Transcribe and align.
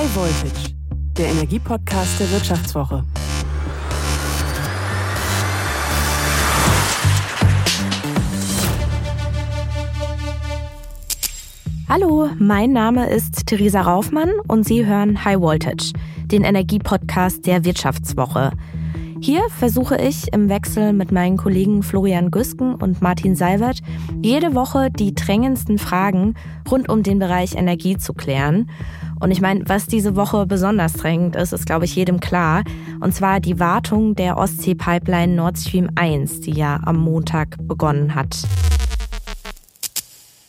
High 0.00 0.16
Voltage, 0.16 0.74
der 1.18 1.26
Energiepodcast 1.26 2.20
der 2.20 2.30
Wirtschaftswoche. 2.30 3.04
Hallo, 11.86 12.30
mein 12.38 12.72
Name 12.72 13.10
ist 13.10 13.46
Theresa 13.46 13.82
Raufmann 13.82 14.30
und 14.48 14.66
Sie 14.66 14.86
hören 14.86 15.22
High 15.22 15.38
Voltage, 15.38 15.92
den 16.24 16.44
Energiepodcast 16.44 17.44
der 17.44 17.66
Wirtschaftswoche. 17.66 18.52
Hier 19.22 19.42
versuche 19.50 19.98
ich 19.98 20.32
im 20.32 20.48
Wechsel 20.48 20.94
mit 20.94 21.12
meinen 21.12 21.36
Kollegen 21.36 21.82
Florian 21.82 22.30
Güsken 22.30 22.74
und 22.74 23.02
Martin 23.02 23.36
Seibert 23.36 23.80
jede 24.22 24.54
Woche 24.54 24.90
die 24.90 25.14
drängendsten 25.14 25.76
Fragen 25.76 26.36
rund 26.70 26.88
um 26.88 27.02
den 27.02 27.18
Bereich 27.18 27.54
Energie 27.54 27.98
zu 27.98 28.14
klären. 28.14 28.70
Und 29.20 29.30
ich 29.30 29.42
meine, 29.42 29.62
was 29.66 29.86
diese 29.86 30.16
Woche 30.16 30.46
besonders 30.46 30.94
drängend 30.94 31.36
ist, 31.36 31.52
ist, 31.52 31.66
glaube 31.66 31.84
ich, 31.84 31.94
jedem 31.94 32.20
klar. 32.20 32.64
Und 33.00 33.14
zwar 33.14 33.38
die 33.38 33.60
Wartung 33.60 34.14
der 34.14 34.38
Ostsee-Pipeline 34.38 35.34
Nord 35.34 35.58
Stream 35.58 35.90
1, 35.94 36.40
die 36.40 36.52
ja 36.52 36.80
am 36.84 36.96
Montag 36.96 37.56
begonnen 37.68 38.14
hat. 38.14 38.36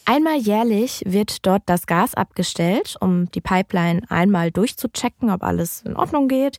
Einmal 0.05 0.37
jährlich 0.37 1.03
wird 1.05 1.45
dort 1.45 1.63
das 1.67 1.85
Gas 1.85 2.15
abgestellt, 2.15 2.97
um 2.99 3.29
die 3.31 3.41
Pipeline 3.41 4.01
einmal 4.09 4.51
durchzuchecken, 4.51 5.29
ob 5.29 5.43
alles 5.43 5.83
in 5.83 5.95
Ordnung 5.95 6.27
geht. 6.27 6.57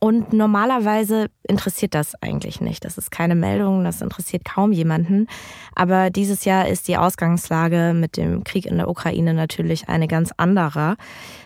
Und 0.00 0.32
normalerweise 0.32 1.26
interessiert 1.42 1.92
das 1.94 2.14
eigentlich 2.22 2.60
nicht. 2.60 2.84
Das 2.84 2.98
ist 2.98 3.10
keine 3.10 3.34
Meldung, 3.34 3.82
das 3.82 4.00
interessiert 4.00 4.44
kaum 4.44 4.70
jemanden. 4.70 5.26
Aber 5.74 6.10
dieses 6.10 6.44
Jahr 6.44 6.68
ist 6.68 6.86
die 6.86 6.96
Ausgangslage 6.96 7.94
mit 7.94 8.16
dem 8.16 8.44
Krieg 8.44 8.66
in 8.66 8.76
der 8.76 8.88
Ukraine 8.88 9.34
natürlich 9.34 9.88
eine 9.88 10.06
ganz 10.06 10.30
andere. 10.36 10.96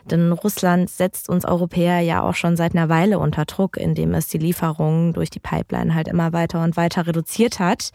Denn 0.05 0.33
Russland 0.33 0.91
setzt 0.91 1.31
uns 1.31 1.47
Europäer 1.47 2.01
ja 2.01 2.23
auch 2.23 2.35
schon 2.35 2.57
seit 2.57 2.75
einer 2.75 2.91
Weile 2.91 3.19
unter 3.19 3.47
Druck, 3.47 3.79
indem 3.79 4.13
es 4.13 4.29
die 4.29 4.39
Lieferungen 4.39 5.15
durch 5.15 5.31
die 5.31 5.41
Pipeline 5.41 5.95
halt 5.95 6.09
immer 6.09 6.35
weiter 6.35 6.63
und 6.63 6.77
weiter 6.77 7.07
reduziert 7.07 7.59
hat. 7.59 7.91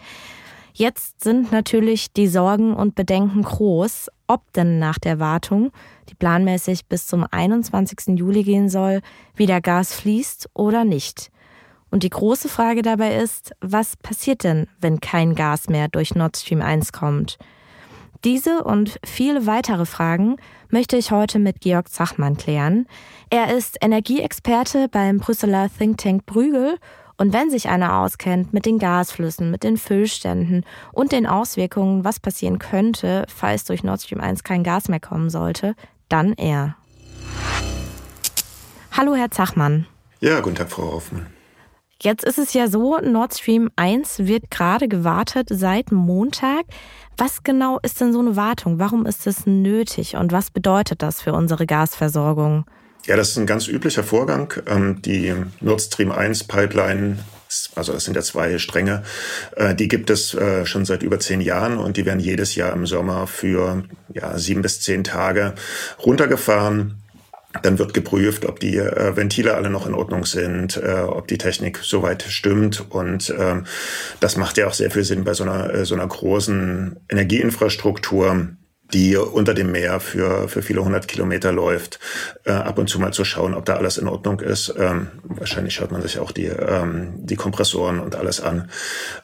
Jetzt 0.74 1.24
sind 1.24 1.52
natürlich 1.52 2.14
die 2.14 2.28
Sorgen 2.28 2.76
und 2.76 2.96
Bedenken 2.96 3.44
groß, 3.44 4.10
ob 4.28 4.54
denn 4.54 4.80
nach 4.80 4.98
der 4.98 5.20
Wartung, 5.20 5.72
die 6.10 6.16
planmäßig 6.16 6.88
bis 6.88 7.08
zum 7.08 7.26
21. 7.30 8.18
Juli 8.18 8.44
gehen 8.44 8.70
soll, 8.70 9.02
wieder 9.36 9.62
Gas 9.62 9.94
fließt 9.94 10.50
oder 10.54 10.84
nicht. 10.86 11.32
Und 11.90 12.04
die 12.04 12.10
große 12.10 12.50
Frage 12.50 12.82
dabei 12.82 13.16
ist, 13.18 13.54
was 13.62 13.96
passiert 13.96 14.44
denn, 14.44 14.68
wenn 14.80 15.00
kein 15.00 15.36
Gas 15.36 15.70
mehr 15.70 15.88
durch 15.88 16.16
Nord 16.16 16.38
Stream 16.38 16.62
1 16.62 16.92
kommt? 16.92 17.38
Diese 18.24 18.64
und 18.64 19.00
viele 19.06 19.46
weitere 19.46 19.86
Fragen 19.86 20.38
möchte 20.70 20.98
ich 20.98 21.12
heute 21.12 21.40
mit 21.40 21.62
Georg 21.62 21.90
Zachmann 21.90 22.36
klären. 22.36 22.88
Er 23.30 23.56
ist 23.56 23.78
Energieexperte 23.82 24.88
beim 24.90 25.20
Brüsseler 25.20 25.70
Think 25.78 26.00
Tank 26.00 26.26
Brügel 26.26 26.78
und 27.18 27.34
wenn 27.34 27.50
sich 27.50 27.70
einer 27.70 28.00
auskennt 28.00 28.54
mit 28.54 28.66
den 28.66 28.80
Gasflüssen, 28.80 29.50
mit 29.50 29.64
den 29.64 29.78
Füllständen 29.78 30.66
und 30.92 31.12
den 31.12 31.26
Auswirkungen, 31.26 32.04
was 32.04 32.20
passieren 32.20 32.60
könnte, 32.60 33.26
falls 33.28 33.66
durch 33.66 33.84
Nord 33.84 34.02
Stream 34.02 34.22
1 34.22 34.44
kein 34.44 34.64
Gas 34.64 34.88
mehr 34.88 35.00
kommen 35.00 35.30
sollte, 35.30 35.76
dann 36.10 36.34
er. 36.34 36.76
Hallo, 38.92 39.16
Herr 39.16 39.32
Zachmann. 39.32 39.86
Ja, 40.20 40.40
guten 40.40 40.56
Tag, 40.56 40.72
Frau 40.72 40.92
Hoffmann. 40.92 41.28
Jetzt 42.02 42.24
ist 42.24 42.38
es 42.38 42.54
ja 42.54 42.68
so, 42.68 43.00
Nord 43.00 43.34
Stream 43.36 43.72
1 43.76 44.28
wird 44.28 44.52
gerade 44.52 44.88
gewartet 44.88 45.48
seit 45.52 45.92
Montag. 45.92 46.66
Was 47.18 47.42
genau 47.44 47.80
ist 47.82 48.00
denn 48.00 48.14
so 48.14 48.20
eine 48.20 48.36
Wartung? 48.36 48.78
Warum 48.78 49.08
ist 49.08 49.26
es 49.26 49.48
nötig 49.48 50.16
und 50.16 50.32
was 50.32 50.52
bedeutet 50.52 51.02
das 51.02 51.22
für 51.22 51.34
unsere 51.34 51.66
Gasversorgung? 51.66 52.66
Ja, 53.08 53.16
das 53.16 53.30
ist 53.30 53.38
ein 53.38 53.48
ganz 53.48 53.68
üblicher 53.68 54.04
Vorgang. 54.04 54.54
Ähm, 54.68 55.02
die 55.02 55.34
Nord 55.60 55.82
Stream 55.82 56.12
1 56.12 56.44
Pipeline 56.44 57.18
also 57.76 57.94
das 57.94 58.04
sind 58.04 58.16
ja 58.16 58.22
zwei 58.22 58.58
Stränge, 58.58 59.04
äh, 59.56 59.76
die 59.76 59.88
gibt 59.88 60.10
es 60.10 60.34
äh, 60.34 60.66
schon 60.66 60.86
seit 60.86 61.04
über 61.04 61.20
zehn 61.20 61.42
Jahren 61.42 61.78
und 61.78 61.98
die 61.98 62.06
werden 62.06 62.20
jedes 62.20 62.56
Jahr 62.56 62.74
im 62.74 62.86
Sommer 62.86 63.28
für 63.28 63.84
ja, 64.14 64.38
sieben 64.38 64.62
bis 64.62 64.82
zehn 64.82 65.04
Tage 65.04 65.54
runtergefahren. 66.04 67.02
Dann 67.64 67.80
wird 67.80 67.94
geprüft, 67.94 68.46
ob 68.46 68.60
die 68.60 68.78
äh, 68.78 69.16
Ventile 69.16 69.56
alle 69.56 69.70
noch 69.70 69.88
in 69.88 69.96
Ordnung 69.96 70.26
sind, 70.26 70.80
ob 70.84 71.28
die 71.28 71.40
Technik 71.40 71.80
soweit 71.82 72.22
stimmt. 72.24 72.86
Und 72.90 73.34
ähm, 73.36 73.66
das 74.20 74.38
macht 74.38 74.58
ja 74.58 74.68
auch 74.68 74.74
sehr 74.74 74.92
viel 74.92 75.04
Sinn 75.04 75.24
bei 75.24 75.34
so 75.34 75.44
einer, 75.44 75.86
so 75.86 75.96
einer 75.96 76.06
großen 76.06 76.98
Energieinfrastruktur 77.10 78.50
die 78.94 79.18
unter 79.18 79.54
dem 79.54 79.72
Meer 79.72 80.00
für, 80.00 80.48
für 80.48 80.62
viele 80.62 80.84
hundert 80.84 81.08
Kilometer 81.08 81.52
läuft, 81.52 82.00
äh, 82.46 82.52
ab 82.52 82.78
und 82.78 82.88
zu 82.90 83.00
mal 83.00 83.12
zu 83.12 83.26
schauen, 83.26 83.54
ob 83.54 83.66
da 83.66 83.76
alles 83.76 83.98
in 83.98 84.08
Ordnung 84.08 84.40
ist. 84.40 84.74
Ähm, 84.78 85.08
wahrscheinlich 85.24 85.76
schaut 85.76 85.92
man 85.92 86.02
sich 86.02 86.20
auch 86.20 86.32
die, 86.32 86.46
ähm, 86.46 87.14
die 87.18 87.36
Kompressoren 87.36 88.00
und 88.00 88.16
alles 88.16 88.42
an. 88.42 88.70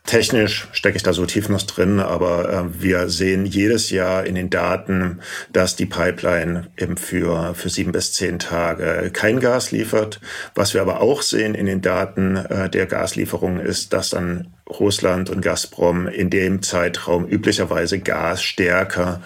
Technisch 0.06 0.68
stecke 0.74 0.98
ich 0.98 1.04
da 1.04 1.14
so 1.14 1.26
tief 1.26 1.50
noch 1.50 1.62
drin, 1.64 2.00
aber 2.00 2.50
äh, 2.50 2.82
wir 2.82 3.10
sehen 3.10 3.46
jedes 3.46 3.90
Jahr 3.90 4.26
in 4.26 4.36
den 4.36 4.50
Daten, 4.50 5.20
dass 5.52 5.76
die 5.76 5.86
Pipeline 5.86 6.68
eben 6.78 6.98
für, 6.98 7.54
für 7.56 7.70
sieben 7.70 7.92
bis 7.92 8.14
zehn 8.14 8.40
Tage 8.40 9.12
kein 9.14 9.40
Gas 9.40 9.72
liefert. 9.72 10.20
Was 10.56 10.74
wir 10.74 10.82
aber 10.82 11.02
auch 11.02 11.22
sehen 11.22 11.56
in 11.56 11.66
den 11.66 11.82
Daten 11.82 12.36
äh, 12.36 12.70
der 12.70 12.86
Gaslieferung 12.86 13.60
ist, 13.60 13.94
dass 13.94 14.10
dann 14.10 14.54
Russland 14.80 15.30
und 15.30 15.42
Gazprom 15.42 16.08
in 16.08 16.30
dem 16.30 16.62
Zeitraum 16.62 17.28
üblicherweise 17.28 18.00
Gas 18.00 18.44
stärker 18.44 19.22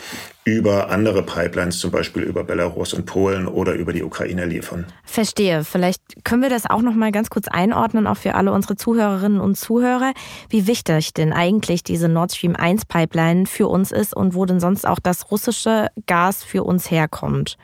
über 0.47 0.89
andere 0.89 1.23
Pipelines, 1.23 1.79
zum 1.79 1.91
Beispiel 1.91 2.23
über 2.23 2.45
Belarus 2.45 2.93
und 2.93 3.05
Polen 3.05 3.49
oder 3.49 3.73
über 3.73 3.91
die 3.91 4.01
Ukraine 4.01 4.45
liefern. 4.45 4.85
Verstehe. 5.03 5.65
Vielleicht 5.65 6.23
können 6.23 6.41
wir 6.41 6.49
das 6.49 6.69
auch 6.69 6.81
noch 6.81 6.93
mal 6.93 7.11
ganz 7.11 7.29
kurz 7.29 7.49
einordnen, 7.49 8.07
auch 8.07 8.15
für 8.15 8.33
alle 8.35 8.53
unsere 8.53 8.77
Zuhörerinnen 8.77 9.41
und 9.41 9.57
Zuhörer, 9.57 10.13
wie 10.49 10.65
wichtig 10.65 11.13
denn 11.13 11.33
eigentlich 11.33 11.83
diese 11.83 12.07
Nord 12.07 12.31
Stream 12.31 12.55
1 12.55 12.85
Pipeline 12.85 13.45
für 13.45 13.67
uns 13.67 13.91
ist 13.91 14.15
und 14.15 14.35
wo 14.35 14.45
denn 14.45 14.61
sonst 14.61 14.87
auch 14.87 14.99
das 14.99 15.31
russische 15.31 15.87
Gas 16.05 16.45
für 16.45 16.63
uns 16.63 16.89
herkommt. 16.89 17.57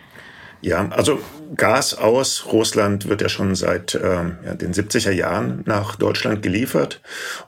Ja, 0.59 0.87
also 0.89 1.19
Gas 1.55 1.93
aus 1.93 2.45
Russland 2.51 3.07
wird 3.07 3.21
ja 3.21 3.29
schon 3.29 3.55
seit 3.55 3.95
äh, 3.95 3.99
ja, 4.45 4.53
den 4.55 4.73
70er 4.73 5.11
Jahren 5.11 5.63
nach 5.65 5.95
Deutschland 5.95 6.41
geliefert. 6.41 7.01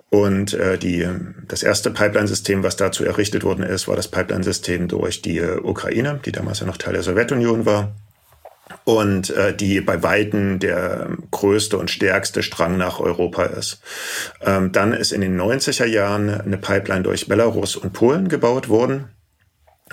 Und 0.09 0.53
äh, 0.53 0.77
die, 0.77 1.07
das 1.47 1.63
erste 1.63 1.91
Pipeline-System, 1.91 2.63
was 2.63 2.75
dazu 2.75 3.03
errichtet 3.03 3.43
worden 3.43 3.63
ist, 3.63 3.88
war 3.88 3.95
das 3.95 4.07
Pipeline-System 4.07 4.88
durch 4.88 5.21
die 5.21 5.39
äh, 5.39 5.59
Ukraine, 5.59 6.19
die 6.25 6.31
damals 6.31 6.59
ja 6.59 6.67
noch 6.67 6.77
Teil 6.77 6.93
der 6.93 7.03
Sowjetunion 7.03 7.66
war. 7.66 7.95
Und 8.83 9.29
äh, 9.31 9.55
die 9.55 9.81
bei 9.81 10.01
Weitem 10.03 10.59
der 10.59 11.09
größte 11.31 11.77
und 11.77 11.91
stärkste 11.91 12.43
Strang 12.43 12.77
nach 12.77 12.99
Europa 12.99 13.43
ist. 13.45 13.81
Ähm, 14.41 14.72
dann 14.72 14.93
ist 14.93 15.11
in 15.11 15.22
den 15.22 15.39
90er 15.39 15.85
Jahren 15.85 16.29
eine 16.29 16.57
Pipeline 16.57 17.03
durch 17.03 17.27
Belarus 17.27 17.75
und 17.75 17.93
Polen 17.93 18.27
gebaut 18.27 18.69
worden 18.69 19.09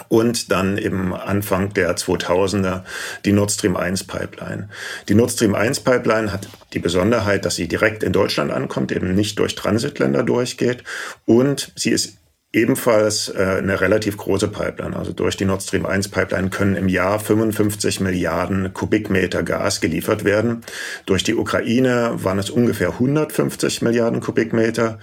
und 0.09 0.51
dann 0.51 0.79
im 0.79 1.13
Anfang 1.13 1.75
der 1.75 1.97
2000er 1.97 2.83
die 3.25 3.33
Nord 3.33 3.51
Stream 3.51 3.77
1 3.77 4.05
Pipeline. 4.05 4.69
Die 5.09 5.15
Nord 5.15 5.33
Stream 5.33 5.55
1 5.55 5.81
Pipeline 5.81 6.33
hat 6.33 6.49
die 6.73 6.79
Besonderheit, 6.79 7.45
dass 7.45 7.57
sie 7.57 7.69
direkt 7.69 8.03
in 8.03 8.13
Deutschland 8.13 8.51
ankommt, 8.51 8.91
eben 8.91 9.15
nicht 9.15 9.39
durch 9.39 9.55
Transitländer 9.55 10.23
durchgeht 10.23 10.83
und 11.27 11.73
sie 11.77 11.91
ist 11.91 12.17
ebenfalls 12.53 13.29
äh, 13.29 13.57
eine 13.59 13.81
relativ 13.81 14.17
große 14.17 14.49
Pipeline. 14.49 14.95
Also 14.97 15.13
durch 15.13 15.37
die 15.37 15.45
Nord 15.45 15.63
Stream 15.63 15.87
1 15.87 16.09
Pipeline 16.09 16.51
können 16.51 16.77
im 16.77 16.89
Jahr 16.89 17.19
55 17.19 18.01
Milliarden 18.01 18.75
Kubikmeter 18.75 19.43
Gas 19.43 19.81
geliefert 19.81 20.25
werden. 20.25 20.63
Durch 21.07 21.25
die 21.25 21.35
Ukraine 21.35 22.13
waren 22.15 22.39
es 22.39 22.51
ungefähr 22.51 22.91
150 22.91 23.83
Milliarden 23.83 24.21
Kubikmeter 24.21 24.99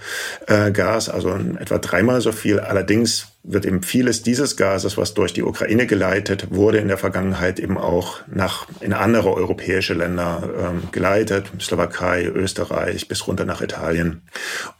äh, 0.46 0.70
Gas, 0.70 1.08
also 1.08 1.36
etwa 1.58 1.78
dreimal 1.78 2.20
so 2.20 2.30
viel. 2.30 2.60
Allerdings 2.60 3.29
wird 3.42 3.64
eben 3.64 3.82
vieles 3.82 4.22
dieses 4.22 4.56
Gases, 4.56 4.98
was 4.98 5.14
durch 5.14 5.32
die 5.32 5.42
Ukraine 5.42 5.86
geleitet 5.86 6.48
wurde, 6.50 6.78
in 6.78 6.88
der 6.88 6.98
Vergangenheit 6.98 7.58
eben 7.58 7.78
auch 7.78 8.18
nach 8.26 8.66
in 8.80 8.92
andere 8.92 9.32
europäische 9.32 9.94
Länder 9.94 10.50
ähm, 10.58 10.82
geleitet, 10.92 11.50
Slowakei, 11.58 12.26
Österreich 12.26 13.08
bis 13.08 13.26
runter 13.26 13.46
nach 13.46 13.62
Italien. 13.62 14.22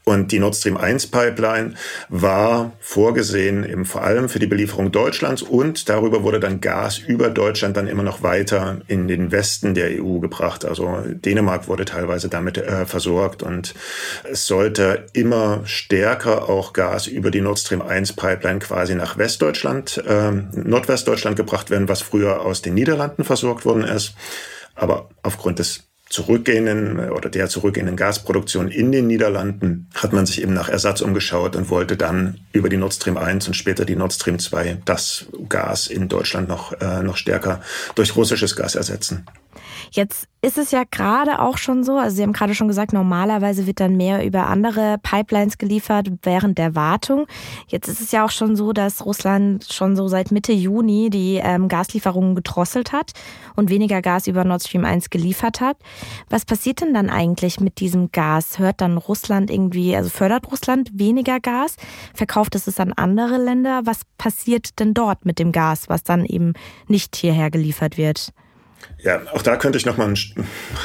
Und 0.05 0.33
die 0.33 0.41
Nord 0.41 0.57
Stream 0.57 0.77
1 0.77 1.07
Pipeline 1.07 1.75
war 2.09 2.73
vorgesehen 2.81 3.65
eben 3.65 3.87
vor 3.87 4.03
allem 4.03 4.29
für 4.29 4.41
die 4.41 4.47
Belieferung 4.47 4.93
Deutschlands 4.93 5.41
und 5.41 5.89
darüber 5.89 6.23
wurde 6.23 6.41
dann 6.41 6.61
Gas 6.61 6.99
über 6.99 7.31
Deutschland 7.31 7.77
dann 7.77 7.87
immer 7.87 8.03
noch 8.03 8.23
weiter 8.23 8.81
in 8.89 9.09
den 9.09 9.33
Westen 9.33 9.75
der 9.75 10.03
EU 10.03 10.19
gebracht. 10.19 10.65
Also 10.65 10.99
Dänemark 11.07 11.69
wurde 11.69 11.87
teilweise 11.87 12.29
damit 12.29 12.59
äh, 12.59 12.85
versorgt 12.85 13.43
und 13.43 13.75
es 14.31 14.47
sollte 14.47 15.07
immer 15.15 15.63
stärker 15.65 16.49
auch 16.49 16.73
Gas 16.73 17.07
über 17.07 17.31
die 17.31 17.41
Nord 17.41 17.59
Stream 17.59 17.81
1 17.81 18.15
Pipeline 18.15 18.50
dann 18.51 18.59
quasi 18.59 18.95
nach 18.95 19.17
Westdeutschland, 19.17 20.03
äh, 20.07 20.31
Nordwestdeutschland 20.31 21.37
gebracht 21.37 21.71
werden, 21.71 21.89
was 21.89 22.03
früher 22.03 22.43
aus 22.43 22.63
den 22.63 22.75
Niederlanden 22.75 23.25
versorgt 23.25 23.65
worden 23.65 23.85
ist. 23.85 24.15
Aber 24.75 25.09
aufgrund 25.23 25.59
des 25.59 25.85
zurückgehenden 26.09 27.11
oder 27.11 27.29
der 27.31 27.49
zurückgehenden 27.49 27.97
Gasproduktion 27.97 28.69
in 28.69 28.91
den 28.91 29.07
Niederlanden 29.07 29.89
hat 29.95 30.13
man 30.13 30.27
sich 30.27 30.43
eben 30.43 30.53
nach 30.53 30.69
Ersatz 30.69 31.01
umgeschaut 31.01 31.55
und 31.55 31.71
wollte 31.71 31.97
dann 31.97 32.41
über 32.53 32.69
die 32.69 32.77
Nord 32.77 32.95
Stream 32.95 33.17
1 33.17 33.47
und 33.47 33.55
später 33.55 33.85
die 33.85 33.95
Nord 33.95 34.13
Stream 34.13 34.41
2 34.41 34.79
das 34.85 35.27
Gas 35.49 35.87
in 35.87 36.09
Deutschland 36.09 36.49
noch, 36.49 36.73
äh, 36.81 37.05
noch 37.05 37.17
stärker 37.17 37.61
durch 37.95 38.17
russisches 38.17 38.57
Gas 38.57 38.75
ersetzen. 38.75 39.25
Jetzt 39.91 40.29
ist 40.43 40.57
es 40.57 40.71
ja 40.71 40.85
gerade 40.89 41.41
auch 41.41 41.59
schon 41.59 41.85
so, 41.85 41.99
also 41.99 42.17
Sie 42.17 42.23
haben 42.23 42.33
gerade 42.33 42.55
schon 42.55 42.69
gesagt, 42.69 42.93
normalerweise 42.93 43.67
wird 43.67 43.81
dann 43.81 43.97
mehr 43.97 44.25
über 44.25 44.47
andere 44.47 44.97
Pipelines 45.03 45.59
geliefert 45.59 46.11
während 46.23 46.59
der 46.59 46.75
Wartung. 46.75 47.27
Jetzt 47.67 47.89
ist 47.89 48.01
es 48.01 48.13
ja 48.13 48.25
auch 48.25 48.31
schon 48.31 48.57
so, 48.57 48.73
dass 48.73 49.05
Russland 49.05 49.67
schon 49.71 49.97
so 49.97 50.09
seit 50.09 50.31
Mitte 50.31 50.53
Juni 50.53 51.11
die 51.11 51.41
ähm, 51.43 51.69
Gaslieferungen 51.69 52.37
gedrosselt 52.37 52.93
hat 52.93 53.13
und 53.57 53.69
weniger 53.69 54.01
Gas 54.01 54.29
über 54.29 54.45
Nord 54.45 54.63
Stream 54.63 54.85
1 54.85 55.11
geliefert 55.11 55.61
hat. 55.61 55.77
Was 56.31 56.45
passiert 56.45 56.81
denn 56.81 56.95
dann 56.95 57.11
eigentlich 57.11 57.61
mit 57.61 57.81
diesem 57.81 58.13
Gas? 58.13 58.59
Hört 58.59 58.81
dann 58.81 58.97
Russland 58.97 59.51
irgendwie, 59.51 59.95
also 59.97 60.09
fördert 60.09 60.51
Russland 60.51 60.91
weniger 60.95 61.41
Gas? 61.41 61.77
Verkauft 62.15 62.55
es 62.55 62.67
es 62.67 62.81
an 62.81 62.93
andere 62.93 63.37
Länder? 63.37 63.83
Was 63.85 64.03
passiert 64.17 64.79
denn 64.79 64.95
dort 64.95 65.27
mit 65.27 65.39
dem 65.39 65.53
Gas, 65.53 65.89
was 65.89 66.05
dann 66.05 66.25
eben 66.25 66.55
nicht 66.87 67.17
hierher 67.17 67.51
geliefert 67.51 67.99
wird? 67.99 68.33
Ja, 69.03 69.23
auch 69.33 69.43
da 69.43 69.57
könnte 69.57 69.79
ich 69.79 69.87
noch 69.87 69.97
mal 69.97 70.09
ein 70.09 70.19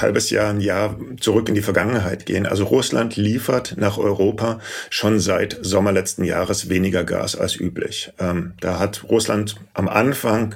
halbes 0.01 0.29
Jahr, 0.29 0.49
ein 0.49 0.61
Jahr 0.61 0.97
zurück 1.19 1.49
in 1.49 1.55
die 1.55 1.61
Vergangenheit 1.61 2.25
gehen. 2.25 2.45
Also 2.45 2.63
Russland 2.63 3.17
liefert 3.17 3.75
nach 3.77 3.97
Europa 3.97 4.59
schon 4.89 5.19
seit 5.19 5.57
Sommer 5.61 5.91
letzten 5.91 6.23
Jahres 6.23 6.69
weniger 6.69 7.03
Gas 7.03 7.35
als 7.35 7.59
üblich. 7.59 8.11
Ähm, 8.19 8.53
da 8.61 8.79
hat 8.79 9.03
Russland 9.09 9.57
am 9.73 9.89
Anfang 9.89 10.55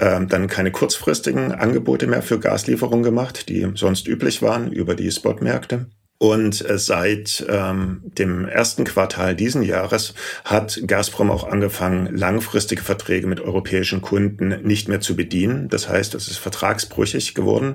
ähm, 0.00 0.28
dann 0.28 0.46
keine 0.46 0.70
kurzfristigen 0.70 1.52
Angebote 1.52 2.06
mehr 2.06 2.22
für 2.22 2.38
Gaslieferungen 2.38 3.02
gemacht, 3.02 3.48
die 3.48 3.68
sonst 3.74 4.06
üblich 4.06 4.42
waren 4.42 4.70
über 4.70 4.94
die 4.94 5.10
Spotmärkte. 5.10 5.86
Und 6.22 6.64
äh, 6.70 6.78
seit 6.78 7.44
ähm, 7.48 8.00
dem 8.04 8.46
ersten 8.46 8.84
Quartal 8.84 9.34
diesen 9.34 9.64
Jahres 9.64 10.14
hat 10.44 10.80
Gazprom 10.86 11.32
auch 11.32 11.42
angefangen, 11.42 12.16
langfristige 12.16 12.80
Verträge 12.80 13.26
mit 13.26 13.40
europäischen 13.40 14.02
Kunden 14.02 14.62
nicht 14.62 14.88
mehr 14.88 15.00
zu 15.00 15.16
bedienen. 15.16 15.68
Das 15.68 15.88
heißt, 15.88 16.14
es 16.14 16.28
ist 16.28 16.36
vertragsbrüchig 16.36 17.34
geworden. 17.34 17.74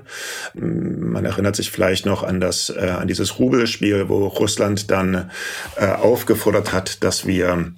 Man 0.54 1.26
erinnert 1.26 1.56
sich 1.56 1.70
vielleicht 1.70 2.06
noch 2.06 2.22
an 2.22 2.40
das, 2.40 2.70
äh, 2.70 2.88
an 2.88 3.06
dieses 3.06 3.38
Rubelspiel, 3.38 4.08
wo 4.08 4.26
Russland 4.28 4.90
dann 4.90 5.30
äh, 5.76 5.86
aufgefordert 5.88 6.72
hat, 6.72 7.04
dass 7.04 7.26
wir 7.26 7.74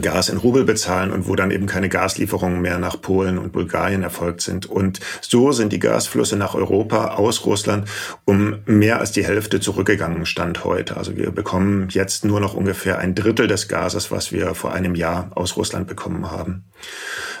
Gas 0.00 0.28
in 0.28 0.38
Rubel 0.38 0.64
bezahlen 0.64 1.10
und 1.10 1.28
wo 1.28 1.36
dann 1.36 1.50
eben 1.50 1.66
keine 1.66 1.88
Gaslieferungen 1.88 2.60
mehr 2.60 2.78
nach 2.78 3.00
Polen 3.00 3.38
und 3.38 3.52
Bulgarien 3.52 4.02
erfolgt 4.02 4.40
sind. 4.40 4.66
Und 4.66 5.00
so 5.20 5.52
sind 5.52 5.72
die 5.72 5.78
Gasflüsse 5.78 6.36
nach 6.36 6.54
Europa 6.54 7.14
aus 7.14 7.46
Russland 7.46 7.88
um 8.24 8.58
mehr 8.66 9.00
als 9.00 9.12
die 9.12 9.24
Hälfte 9.24 9.60
zurückgegangen, 9.60 10.26
Stand 10.26 10.64
heute. 10.64 10.96
Also 10.96 11.16
wir 11.16 11.30
bekommen 11.30 11.88
jetzt 11.90 12.24
nur 12.24 12.40
noch 12.40 12.54
ungefähr 12.54 12.98
ein 12.98 13.14
Drittel 13.14 13.46
des 13.46 13.68
Gases, 13.68 14.10
was 14.10 14.32
wir 14.32 14.54
vor 14.54 14.72
einem 14.72 14.94
Jahr 14.94 15.30
aus 15.34 15.56
Russland 15.56 15.86
bekommen 15.86 16.30
haben. 16.30 16.64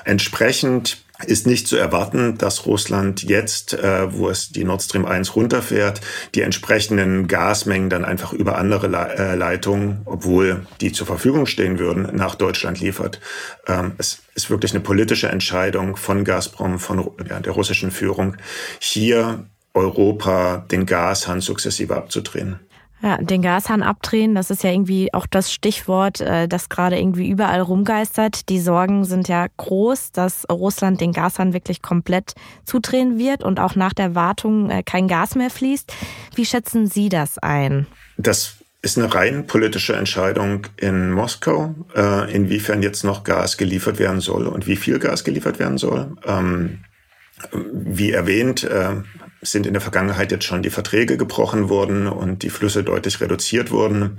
Entsprechend 0.04 0.98
ist 1.26 1.46
nicht 1.46 1.68
zu 1.68 1.76
erwarten, 1.76 2.38
dass 2.38 2.66
Russland 2.66 3.22
jetzt, 3.22 3.74
äh, 3.74 4.12
wo 4.12 4.28
es 4.28 4.50
die 4.50 4.64
Nord 4.64 4.82
Stream 4.82 5.04
1 5.04 5.36
runterfährt, 5.36 6.00
die 6.34 6.42
entsprechenden 6.42 7.28
Gasmengen 7.28 7.90
dann 7.90 8.04
einfach 8.04 8.32
über 8.32 8.58
andere 8.58 8.88
Le 8.88 9.14
äh, 9.16 9.34
Leitungen, 9.34 10.02
obwohl 10.04 10.66
die 10.80 10.92
zur 10.92 11.06
Verfügung 11.06 11.46
stehen 11.46 11.78
würden, 11.78 12.08
nach 12.14 12.34
Deutschland 12.34 12.80
liefert. 12.80 13.20
Ähm, 13.66 13.92
es 13.98 14.22
ist 14.34 14.50
wirklich 14.50 14.72
eine 14.72 14.80
politische 14.80 15.28
Entscheidung 15.28 15.96
von 15.96 16.24
Gazprom, 16.24 16.78
von 16.78 17.10
ja, 17.28 17.40
der 17.40 17.52
russischen 17.52 17.90
Führung, 17.90 18.36
hier 18.78 19.44
Europa 19.74 20.64
den 20.70 20.86
Gashahn 20.86 21.40
sukzessive 21.40 21.96
abzudrehen. 21.96 22.58
Ja, 23.02 23.16
den 23.16 23.40
Gashahn 23.40 23.82
abdrehen, 23.82 24.34
das 24.34 24.50
ist 24.50 24.62
ja 24.62 24.70
irgendwie 24.70 25.14
auch 25.14 25.26
das 25.26 25.50
Stichwort, 25.52 26.20
äh, 26.20 26.48
das 26.48 26.68
gerade 26.68 26.98
irgendwie 26.98 27.30
überall 27.30 27.62
rumgeistert. 27.62 28.50
Die 28.50 28.60
Sorgen 28.60 29.06
sind 29.06 29.26
ja 29.26 29.46
groß, 29.56 30.12
dass 30.12 30.46
Russland 30.50 31.00
den 31.00 31.12
Gashahn 31.12 31.54
wirklich 31.54 31.80
komplett 31.80 32.34
zudrehen 32.64 33.18
wird 33.18 33.42
und 33.42 33.58
auch 33.58 33.74
nach 33.74 33.94
der 33.94 34.14
Wartung 34.14 34.68
äh, 34.68 34.82
kein 34.82 35.08
Gas 35.08 35.34
mehr 35.34 35.48
fließt. 35.48 35.90
Wie 36.34 36.44
schätzen 36.44 36.88
Sie 36.88 37.08
das 37.08 37.38
ein? 37.38 37.86
Das 38.18 38.56
ist 38.82 38.98
eine 38.98 39.14
rein 39.14 39.46
politische 39.46 39.96
Entscheidung 39.96 40.66
in 40.76 41.10
Moskau, 41.10 41.74
äh, 41.96 42.30
inwiefern 42.34 42.82
jetzt 42.82 43.04
noch 43.04 43.24
Gas 43.24 43.56
geliefert 43.56 43.98
werden 43.98 44.20
soll 44.20 44.46
und 44.46 44.66
wie 44.66 44.76
viel 44.76 44.98
Gas 44.98 45.24
geliefert 45.24 45.58
werden 45.58 45.78
soll. 45.78 46.16
Ähm, 46.26 46.80
wie 47.72 48.10
erwähnt, 48.10 48.68
sind 49.42 49.66
in 49.66 49.72
der 49.72 49.80
Vergangenheit 49.80 50.30
jetzt 50.32 50.44
schon 50.44 50.62
die 50.62 50.70
Verträge 50.70 51.16
gebrochen 51.16 51.68
worden 51.68 52.06
und 52.06 52.42
die 52.42 52.50
Flüsse 52.50 52.84
deutlich 52.84 53.20
reduziert 53.20 53.70
wurden 53.70 54.18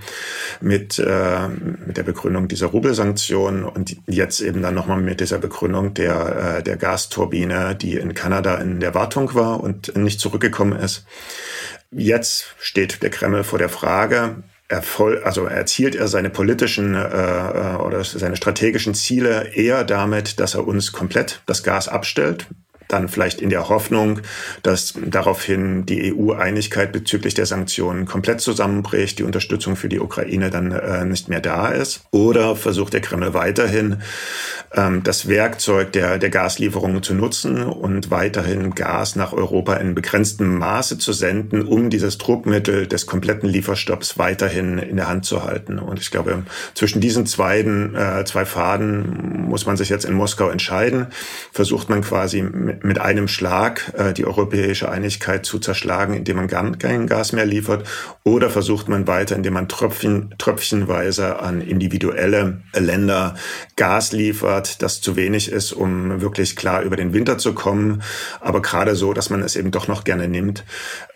mit, 0.62 0.98
äh, 0.98 1.48
mit 1.48 1.98
der 1.98 2.04
Begründung 2.04 2.48
dieser 2.48 2.68
Rubelsanktionen 2.68 3.64
und 3.64 3.96
jetzt 4.08 4.42
eben 4.42 4.62
dann 4.62 4.74
nochmal 4.74 5.00
mit 5.00 5.20
dieser 5.20 5.38
Begründung 5.38 5.94
der, 5.94 6.58
äh, 6.58 6.64
der 6.64 6.78
Gasturbine, 6.78 7.76
die 7.76 7.98
in 7.98 8.14
Kanada 8.14 8.56
in 8.56 8.80
der 8.80 8.96
Wartung 8.96 9.34
war 9.36 9.62
und 9.62 9.96
nicht 9.96 10.20
zurückgekommen 10.20 10.78
ist. 10.80 11.06
Jetzt 11.92 12.56
steht 12.60 13.04
der 13.04 13.10
Kreml 13.10 13.44
vor 13.44 13.60
der 13.60 13.70
Frage, 13.70 14.44
Erfolg, 14.70 15.26
also 15.26 15.46
erzielt 15.46 15.96
er 15.96 16.08
seine 16.08 16.30
politischen 16.30 16.96
äh, 16.96 17.00
äh 17.02 17.76
oder 17.76 18.04
seine 18.06 18.38
strategischen 18.38 18.96
Ziele 18.96 19.54
eher 19.54 19.84
damit, 19.84 20.40
dass 20.40 20.56
er 20.56 20.66
uns 20.66 20.94
komplett 20.94 21.42
das 21.46 21.62
Gas 21.64 21.90
abstellt, 21.90 22.48
dann 22.94 23.10
vielleicht 23.10 23.42
in 23.42 23.50
der 23.50 23.70
Hoffnung, 23.70 24.22
dass 24.64 24.94
daraufhin 25.06 25.86
die 25.86 26.14
EU-Einigkeit 26.14 26.92
bezüglich 26.92 27.34
der 27.34 27.46
Sanktionen 27.46 28.06
komplett 28.06 28.42
zusammenbricht, 28.42 29.20
die 29.20 29.24
Unterstützung 29.24 29.76
für 29.76 29.90
die 29.90 30.00
Ukraine 30.00 30.50
dann 30.50 30.72
äh, 30.72 31.06
nicht 31.06 31.30
mehr 31.30 31.42
da 31.42 31.70
ist. 31.70 32.04
Oder 32.12 32.56
versucht 32.56 32.94
der 32.94 33.02
Kreml 33.02 33.34
weiterhin, 33.34 34.02
ähm, 34.74 35.04
das 35.04 35.28
Werkzeug 35.28 35.92
der, 35.92 36.18
der 36.18 36.30
Gaslieferungen 36.30 37.04
zu 37.04 37.14
nutzen 37.14 37.64
und 37.64 38.12
weiterhin 38.12 38.76
Gas 38.76 39.16
nach 39.16 39.34
Europa 39.34 39.76
in 39.76 39.96
begrenztem 39.96 40.58
Maße 40.58 40.98
zu 40.98 41.14
senden, 41.14 41.64
um 41.64 41.90
dieses 41.90 42.18
Druckmittel 42.18 42.88
des 42.88 43.06
kompletten 43.06 43.50
Lieferstopps 43.50 44.18
weiterhin 44.18 44.78
in 44.78 44.96
der 44.96 45.08
Hand 45.08 45.26
zu 45.26 45.44
halten. 45.44 45.80
Und 45.80 46.00
ich 46.00 46.12
glaube, 46.12 46.44
zwischen 46.74 47.02
diesen 47.02 47.28
beiden, 47.42 47.96
äh, 47.96 48.24
zwei 48.26 48.46
Faden 48.46 49.48
muss 49.48 49.66
man 49.66 49.78
sich 49.78 49.90
jetzt 49.90 50.06
in 50.06 50.14
Moskau 50.14 50.50
entscheiden. 50.50 51.08
Versucht 51.52 51.90
man 51.90 52.02
quasi 52.02 52.42
mit 52.84 53.00
einem 53.00 53.28
Schlag 53.28 53.94
äh, 53.98 54.14
die 54.14 54.26
europäische 54.26 54.90
Einigkeit 54.90 55.46
zu 55.46 55.60
zerschlagen, 55.60 56.14
indem 56.14 56.38
man 56.38 56.48
gar 56.48 56.72
kein 56.78 57.08
Gas 57.08 57.34
mehr 57.34 57.46
liefert? 57.46 57.88
Oder 58.24 58.50
versucht 58.50 58.88
man 58.90 59.08
weiter, 59.08 59.36
indem 59.36 59.54
man 59.54 59.68
Tröpfchen, 59.68 60.34
tröpfchenweise 60.38 61.40
an 61.40 61.62
individuelle 61.62 62.62
Länder 62.74 63.36
Gas 63.76 64.12
liefert, 64.12 64.82
das 64.82 65.02
zu 65.02 65.16
wenig 65.16 65.52
ist, 65.52 65.72
um 65.72 66.22
wirklich 66.22 66.56
klar 66.56 66.82
über 66.82 66.96
den 66.96 67.14
Winter 67.14 67.38
zu 67.38 67.54
kommen, 67.54 68.02
aber 68.40 68.62
gerade 68.62 68.96
so, 68.96 69.14
dass 69.14 69.30
man 69.30 69.42
es 69.42 69.56
eben 69.56 69.72
doch 69.72 69.88
noch 69.88 70.04
gerne 70.04 70.28
nimmt, 70.28 70.64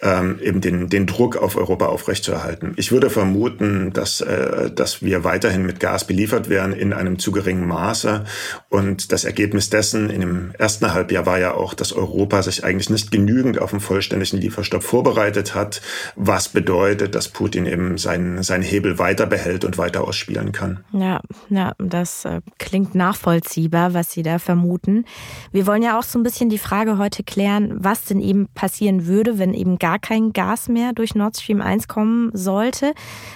ähm, 0.02 0.40
eben 0.42 0.62
den, 0.62 0.90
den 0.90 1.08
Druck 1.08 1.38
auf 1.38 1.56
Europa 1.58 1.88
aufrechtzuerhalten. 1.88 2.74
Ich 2.78 2.92
würde 2.92 3.10
vermuten, 3.10 3.94
dass, 3.94 4.22
äh, 4.22 4.72
dass 4.72 5.02
wir 5.02 5.24
weiterhin 5.24 5.66
mit 5.66 5.80
Gas 5.80 6.06
beliefert 6.06 6.50
werden 6.50 6.74
in 6.74 6.94
einem 6.94 7.20
zu 7.20 7.32
geringen 7.32 7.68
Maße 7.68 8.26
und 8.70 9.12
das 9.12 9.26
Ergebnis 9.26 9.70
dessen 9.70 10.10
in 10.10 10.22
dem 10.22 10.52
ersten 10.58 10.94
Halbjahr 10.94 11.26
war 11.26 11.40
ja 11.40 11.55
auch, 11.56 11.74
dass 11.74 11.94
Europa 11.94 12.42
sich 12.44 12.64
eigentlich 12.64 12.90
nicht 12.90 13.12
genügend 13.12 13.60
auf 13.60 13.72
einen 13.74 13.82
vollständigen 13.82 14.40
Lieferstopp 14.40 14.84
vorbereitet 14.84 15.56
hat, 15.56 15.82
was 16.16 16.50
bedeutet, 16.50 17.16
dass 17.16 17.30
Putin 17.30 17.66
eben 17.66 17.98
seinen, 17.98 18.44
seinen 18.44 18.64
Hebel 18.64 19.00
weiter 19.00 19.26
behält 19.26 19.66
und 19.66 19.78
weiter 19.78 20.04
ausspielen 20.04 20.52
kann. 20.52 20.84
Ja, 20.92 21.22
ja, 21.50 21.74
das 21.78 22.26
äh, 22.26 22.42
klingt 22.60 22.96
nachvollziehbar, 22.96 23.94
was 23.94 24.12
Sie 24.12 24.24
da 24.24 24.40
vermuten. 24.40 25.06
Wir 25.52 25.68
wollen 25.68 25.84
ja 25.84 25.98
auch 26.00 26.04
so 26.04 26.20
ein 26.20 26.24
bisschen 26.24 26.50
die 26.50 26.58
Frage 26.58 26.98
heute 26.98 27.24
klären, 27.24 27.74
was 27.78 28.06
denn 28.06 28.20
eben 28.20 28.48
passieren 28.54 29.08
würde, 29.08 29.40
wenn 29.40 29.54
eben 29.54 29.78
gar 29.80 30.00
kein 30.00 30.34
Gas 30.34 30.68
mehr 30.68 30.94
durch 30.94 31.16
Nord 31.16 31.38
Stream 31.38 31.62
1 31.62 31.88
kommen 31.88 32.32
sollte. 32.34 32.94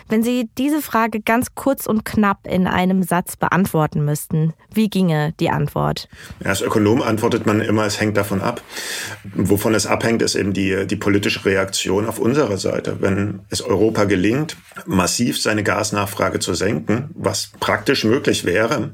Wenn 0.07 0.23
Sie 0.23 0.49
diese 0.57 0.81
Frage 0.81 1.21
ganz 1.21 1.55
kurz 1.55 1.85
und 1.85 2.05
knapp 2.05 2.47
in 2.47 2.67
einem 2.67 3.03
Satz 3.03 3.35
beantworten 3.35 4.05
müssten, 4.05 4.53
wie 4.71 4.89
ginge 4.89 5.33
die 5.39 5.49
Antwort? 5.49 6.07
Ja, 6.43 6.49
als 6.49 6.61
Ökonom 6.61 7.01
antwortet 7.01 7.45
man 7.45 7.61
immer, 7.61 7.85
es 7.85 7.98
hängt 7.99 8.17
davon 8.17 8.41
ab. 8.41 8.61
Wovon 9.35 9.75
es 9.75 9.85
abhängt, 9.85 10.21
ist 10.21 10.35
eben 10.35 10.53
die, 10.53 10.87
die 10.87 10.95
politische 10.95 11.45
Reaktion 11.45 12.07
auf 12.07 12.19
unserer 12.19 12.57
Seite. 12.57 12.97
Wenn 12.99 13.41
es 13.49 13.61
Europa 13.61 14.05
gelingt, 14.05 14.57
massiv 14.85 15.39
seine 15.41 15.63
Gasnachfrage 15.63 16.39
zu 16.39 16.53
senken, 16.53 17.09
was 17.13 17.51
praktisch 17.59 18.03
möglich 18.03 18.45
wäre, 18.45 18.91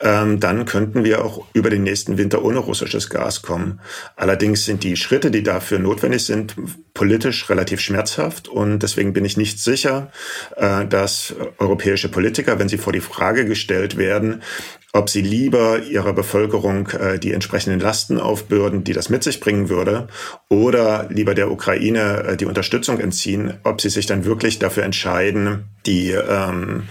ähm, 0.00 0.40
dann 0.40 0.64
könnten 0.64 1.04
wir 1.04 1.24
auch 1.24 1.46
über 1.52 1.70
den 1.70 1.82
nächsten 1.82 2.18
Winter 2.18 2.44
ohne 2.44 2.58
russisches 2.58 3.10
Gas 3.10 3.42
kommen. 3.42 3.80
Allerdings 4.16 4.64
sind 4.64 4.82
die 4.84 4.96
Schritte, 4.96 5.30
die 5.30 5.42
dafür 5.42 5.78
notwendig 5.78 6.24
sind, 6.24 6.54
politisch 6.94 7.48
relativ 7.48 7.80
schmerzhaft 7.80 8.48
und 8.48 8.80
deswegen 8.80 9.12
bin 9.12 9.24
ich 9.24 9.36
nicht 9.36 9.60
sicher, 9.60 10.10
äh, 10.56 10.86
dass 10.86 11.34
europäische 11.58 12.08
Politiker, 12.08 12.58
wenn 12.58 12.68
sie 12.68 12.78
vor 12.78 12.92
die 12.92 13.00
Frage 13.00 13.44
gestellt 13.44 13.96
werden, 13.96 14.42
ob 14.94 15.08
sie 15.08 15.22
lieber 15.22 15.80
ihrer 15.82 16.12
Bevölkerung 16.12 16.88
äh, 16.88 17.18
die 17.18 17.32
entsprechenden 17.32 17.80
Lasten 17.80 18.20
aufbürden, 18.20 18.84
die 18.84 18.92
das 18.92 19.08
mit 19.08 19.24
sich 19.24 19.40
bringen 19.40 19.70
würde, 19.70 20.08
oder 20.50 21.08
lieber 21.08 21.34
der 21.34 21.50
Ukraine 21.50 22.24
äh, 22.24 22.36
die 22.36 22.44
Unterstützung 22.44 23.00
entziehen, 23.00 23.54
ob 23.64 23.80
sie 23.80 23.88
sich 23.88 24.04
dann 24.04 24.26
wirklich 24.26 24.58
dafür 24.58 24.82
entscheiden, 24.84 25.64
die, 25.86 26.10
ähm, 26.10 26.84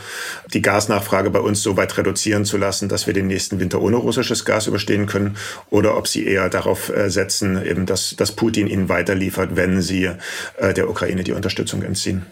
die 0.52 0.64
Gasnachfrage 0.64 1.30
bei 1.30 1.40
uns 1.40 1.62
so 1.62 1.78
weit 1.78 1.96
reduzieren 1.96 2.44
zu 2.44 2.58
lassen, 2.58 2.90
dass 2.90 3.06
wir 3.06 3.14
den 3.14 3.28
nächsten 3.28 3.60
Winter 3.60 3.80
ohne 3.80 3.98
russisches 3.98 4.46
Gas 4.46 4.66
überstehen 4.66 5.06
können, 5.06 5.38
oder 5.70 5.96
ob 5.96 6.08
sie 6.08 6.26
eher 6.26 6.50
darauf 6.50 6.90
äh, 6.90 7.12
setzen, 7.12 7.64
eben, 7.64 7.86
dass, 7.86 8.16
dass 8.18 8.32
Putin 8.32 8.66
ihnen 8.66 8.90
weiterliefert, 8.90 9.56
wenn 9.56 9.80
sie 9.84 10.10
äh, 10.58 10.74
der 10.74 10.90
Ukraine 10.90 11.24
die 11.24 11.34
Unterstützung 11.34 11.84
entziehen. 11.84 12.26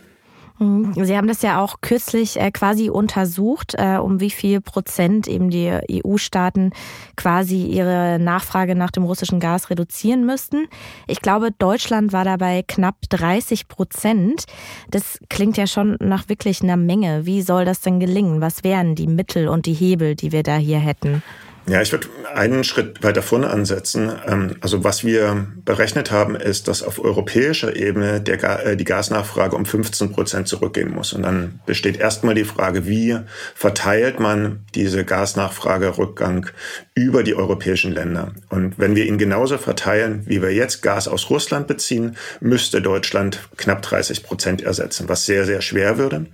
Mhm. 0.60 0.94
Sie 0.94 1.18
haben 1.18 1.28
das 1.28 1.42
ja 1.42 1.62
auch 1.62 1.78
kürzlich 1.82 2.40
äh, 2.40 2.52
quasi 2.52 2.90
untersucht, 2.90 3.76
äh, 3.78 3.98
um 3.98 4.20
wie 4.20 4.30
viel 4.30 4.62
Prozent 4.62 5.28
eben 5.28 5.50
die 5.50 5.72
EU-Staaten 5.90 6.72
quasi 7.16 7.66
ihre 7.66 8.20
Nachfrage 8.20 8.76
nach 8.76 8.92
dem 8.92 9.04
russischen 9.04 9.40
Gas 9.40 9.70
reduzieren 9.70 10.26
müssten. 10.26 10.68
Ich 11.08 11.22
glaube, 11.22 11.52
Deutschland 11.52 12.12
war 12.12 12.26
dabei 12.26 12.64
knapp 12.68 12.98
30 13.10 13.68
Prozent. 13.68 14.46
Das 14.92 15.20
klingt 15.30 15.58
ja 15.58 15.66
schon 15.66 15.96
nach 16.00 16.28
wirklich 16.28 16.62
einer 16.62 16.78
Menge. 16.78 17.26
Wie 17.26 17.42
soll 17.42 17.64
das 17.64 17.80
denn 17.82 18.00
gelingen? 18.00 18.42
Was 18.42 18.64
wären 18.64 18.96
die 18.96 19.08
Mittel 19.08 19.48
und 19.48 19.66
die 19.66 19.74
Hebel, 19.74 20.16
die 20.16 20.32
wir 20.32 20.44
da 20.44 20.58
hier 20.58 20.80
hätten? 20.80 21.24
Ja, 21.70 21.84
ich 21.84 21.92
würde 21.92 22.08
einen 22.34 22.64
Schritt 22.64 23.04
weiter 23.04 23.22
vorne 23.22 23.50
ansetzen. 23.52 24.12
Ähm, 24.26 24.56
also 24.60 24.84
was 24.84 25.04
wir 25.04 25.48
berechnet 25.66 26.10
haben, 26.10 26.36
ist, 26.36 26.68
dass 26.68 26.82
auf 26.82 27.04
europäischer 27.04 27.76
Ebene 27.76 28.22
der, 28.22 28.66
äh, 28.66 28.76
die 28.76 28.86
Gasnachfrage 28.86 29.56
um 29.56 29.66
15 29.66 30.12
Prozent 30.12 30.48
zurückgehen 30.48 30.92
muss. 30.92 31.14
Und 31.14 31.22
dann 31.24 31.60
besteht 31.68 32.00
erstmal 32.00 32.34
die 32.34 32.44
Frage, 32.44 32.88
wie 32.88 33.20
verteilt 33.54 34.20
man 34.20 34.66
diese 34.74 35.06
Gasnachfragerückgang 35.06 36.48
über 36.96 37.22
die 37.22 37.36
europäischen 37.36 37.92
Länder? 37.92 38.34
Und 38.50 38.80
wenn 38.80 38.96
wir 38.96 39.06
ihn 39.06 39.20
genauso 39.20 39.60
verteilen, 39.60 40.24
wie 40.26 40.42
wir 40.42 40.52
jetzt 40.52 40.82
Gas 40.82 41.08
aus 41.08 41.30
Russland 41.30 41.68
beziehen, 41.68 42.18
müsste 42.40 42.82
Deutschland 42.82 43.42
knapp 43.58 43.84
30 43.84 44.24
Prozent 44.24 44.64
ersetzen, 44.64 45.08
was 45.08 45.28
sehr, 45.28 45.46
sehr 45.46 45.62
schwer 45.62 46.00
würde. 46.00 46.26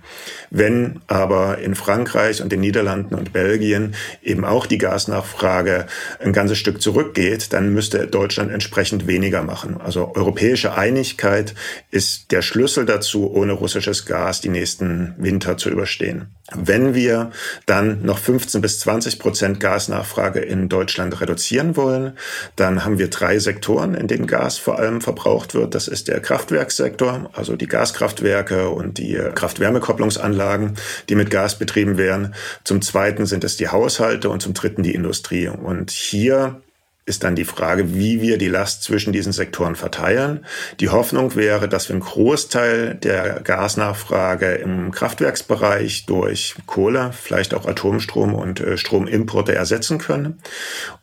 Wenn 0.50 1.00
aber 1.08 1.58
in 1.58 1.74
Frankreich 1.74 2.40
und 2.40 2.52
den 2.52 2.60
Niederlanden 2.60 3.14
und 3.14 3.34
Belgien 3.34 3.94
eben 4.22 4.46
auch 4.46 4.64
die 4.64 4.78
Gasnachfrage 4.78 5.25
Nachfrage 5.26 5.86
ein 6.20 6.32
ganzes 6.32 6.58
Stück 6.58 6.80
zurückgeht, 6.80 7.52
dann 7.52 7.72
müsste 7.72 8.06
Deutschland 8.06 8.52
entsprechend 8.52 9.06
weniger 9.06 9.42
machen. 9.42 9.80
Also 9.80 10.12
europäische 10.14 10.74
Einigkeit 10.74 11.54
ist 11.90 12.30
der 12.30 12.42
Schlüssel 12.42 12.86
dazu, 12.86 13.30
ohne 13.32 13.52
russisches 13.52 14.06
Gas 14.06 14.40
die 14.40 14.48
nächsten 14.48 15.14
Winter 15.18 15.56
zu 15.56 15.70
überstehen. 15.70 16.28
Wenn 16.54 16.94
wir 16.94 17.32
dann 17.66 18.02
noch 18.02 18.18
15 18.18 18.60
bis 18.60 18.78
20 18.80 19.18
Prozent 19.18 19.58
Gasnachfrage 19.58 20.38
in 20.40 20.68
Deutschland 20.68 21.20
reduzieren 21.20 21.76
wollen, 21.76 22.12
dann 22.54 22.84
haben 22.84 22.98
wir 22.98 23.08
drei 23.08 23.40
Sektoren, 23.40 23.94
in 23.94 24.06
denen 24.06 24.28
Gas 24.28 24.56
vor 24.56 24.78
allem 24.78 25.00
verbraucht 25.00 25.54
wird. 25.54 25.74
Das 25.74 25.88
ist 25.88 26.06
der 26.06 26.20
Kraftwerkssektor, 26.20 27.30
also 27.32 27.56
die 27.56 27.66
Gaskraftwerke 27.66 28.68
und 28.68 28.98
die 28.98 29.20
Kraft-Wärme-Kopplungsanlagen, 29.34 30.74
die 31.08 31.16
mit 31.16 31.30
Gas 31.30 31.58
betrieben 31.58 31.98
werden. 31.98 32.34
Zum 32.62 32.80
zweiten 32.80 33.26
sind 33.26 33.42
es 33.42 33.56
die 33.56 33.68
Haushalte 33.68 34.30
und 34.30 34.40
zum 34.40 34.54
dritten 34.54 34.84
die 34.84 34.94
Industrie. 34.94 35.15
Und 35.48 35.90
hier 35.90 36.62
ist 37.06 37.22
dann 37.22 37.36
die 37.36 37.44
Frage, 37.44 37.94
wie 37.94 38.20
wir 38.20 38.36
die 38.36 38.48
Last 38.48 38.82
zwischen 38.82 39.12
diesen 39.12 39.32
Sektoren 39.32 39.76
verteilen. 39.76 40.44
Die 40.80 40.88
Hoffnung 40.88 41.36
wäre, 41.36 41.68
dass 41.68 41.88
wir 41.88 41.94
einen 41.94 42.02
Großteil 42.02 42.96
der 42.96 43.40
Gasnachfrage 43.42 44.54
im 44.56 44.90
Kraftwerksbereich 44.90 46.06
durch 46.06 46.56
Kohle, 46.66 47.12
vielleicht 47.12 47.54
auch 47.54 47.64
Atomstrom 47.64 48.34
und 48.34 48.60
äh, 48.60 48.76
Stromimporte 48.76 49.54
ersetzen 49.54 49.98
können 49.98 50.40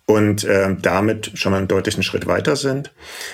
und 0.06 0.44
äh, 0.44 0.76
damit 0.82 1.32
schon 1.36 1.54
mal 1.54 1.60
einen 1.60 1.70
deutlichen 1.70 2.04
Schritt 2.04 2.28
weiter 2.28 2.58
sind, 2.58 2.92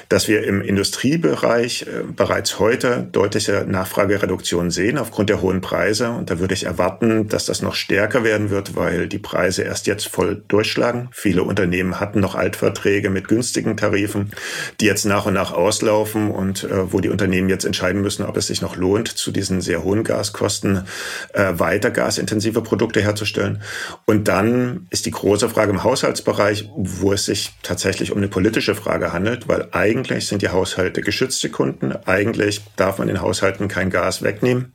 dass 0.08 0.28
wir 0.28 0.44
im 0.44 0.62
Industriebereich 0.62 1.84
äh, 1.84 2.04
bereits 2.16 2.60
heute 2.60 3.08
deutliche 3.12 3.66
Nachfragereduktionen 3.68 4.70
sehen 4.70 5.00
aufgrund 5.00 5.30
der 5.30 5.42
hohen 5.42 5.62
Preise. 5.62 6.12
Und 6.12 6.30
da 6.30 6.38
würde 6.38 6.54
ich 6.54 6.66
erwarten, 6.66 7.28
dass 7.28 7.46
das 7.46 7.64
noch 7.64 7.74
stärker 7.74 8.24
werden 8.24 8.52
wird, 8.52 8.76
weil 8.76 9.08
die 9.08 9.18
Preise 9.18 9.64
erst 9.64 9.88
jetzt 9.88 10.08
voll 10.08 10.44
durchschlagen. 10.48 11.10
Viele 11.12 11.42
Unternehmen 11.42 12.00
hatten 12.00 12.20
noch 12.20 12.36
Altverträge 12.60 13.10
mit 13.10 13.28
günstigen 13.28 13.78
Tarifen, 13.78 14.32
die 14.80 14.86
jetzt 14.86 15.06
nach 15.06 15.26
und 15.26 15.34
nach 15.34 15.52
auslaufen 15.52 16.30
und 16.30 16.66
äh, 16.66 16.92
wo 16.92 17.00
die 17.00 17.10
Unternehmen 17.10 17.50
jetzt 17.50 17.66
entscheiden 17.66 18.02
müssen, 18.02 18.26
ob 18.26 18.36
es 18.38 18.48
sich 18.48 18.62
noch 18.62 18.76
lohnt, 18.76 19.08
zu 19.08 19.32
diesen 19.32 19.62
sehr 19.62 19.84
hohen 19.84 20.04
Gaskosten 20.04 20.86
äh, 21.34 21.54
weiter 21.54 21.90
gasintensive 21.92 22.62
Produkte 22.62 23.02
herzustellen. 23.02 23.62
Und 24.06 24.28
dann 24.28 24.88
ist 24.90 25.06
die 25.06 25.12
große 25.12 25.50
Frage 25.50 25.72
im 25.72 25.84
Haushaltsbereich, 25.84 26.30
Bereich, 26.30 26.70
wo 26.76 27.12
es 27.12 27.26
sich 27.26 27.54
tatsächlich 27.64 28.12
um 28.12 28.18
eine 28.18 28.28
politische 28.28 28.76
Frage 28.76 29.14
handelt, 29.14 29.48
weil 29.48 29.68
eigentlich 29.72 30.28
sind 30.28 30.42
die 30.42 30.50
Haushalte 30.50 31.02
geschützte 31.02 31.50
Kunden. 31.50 31.92
Eigentlich 32.06 32.62
darf 32.76 33.00
man 33.00 33.08
den 33.08 33.22
Haushalten 33.22 33.68
kein 33.68 33.90
Gas 33.90 34.22
wegnehmen. 34.22 34.74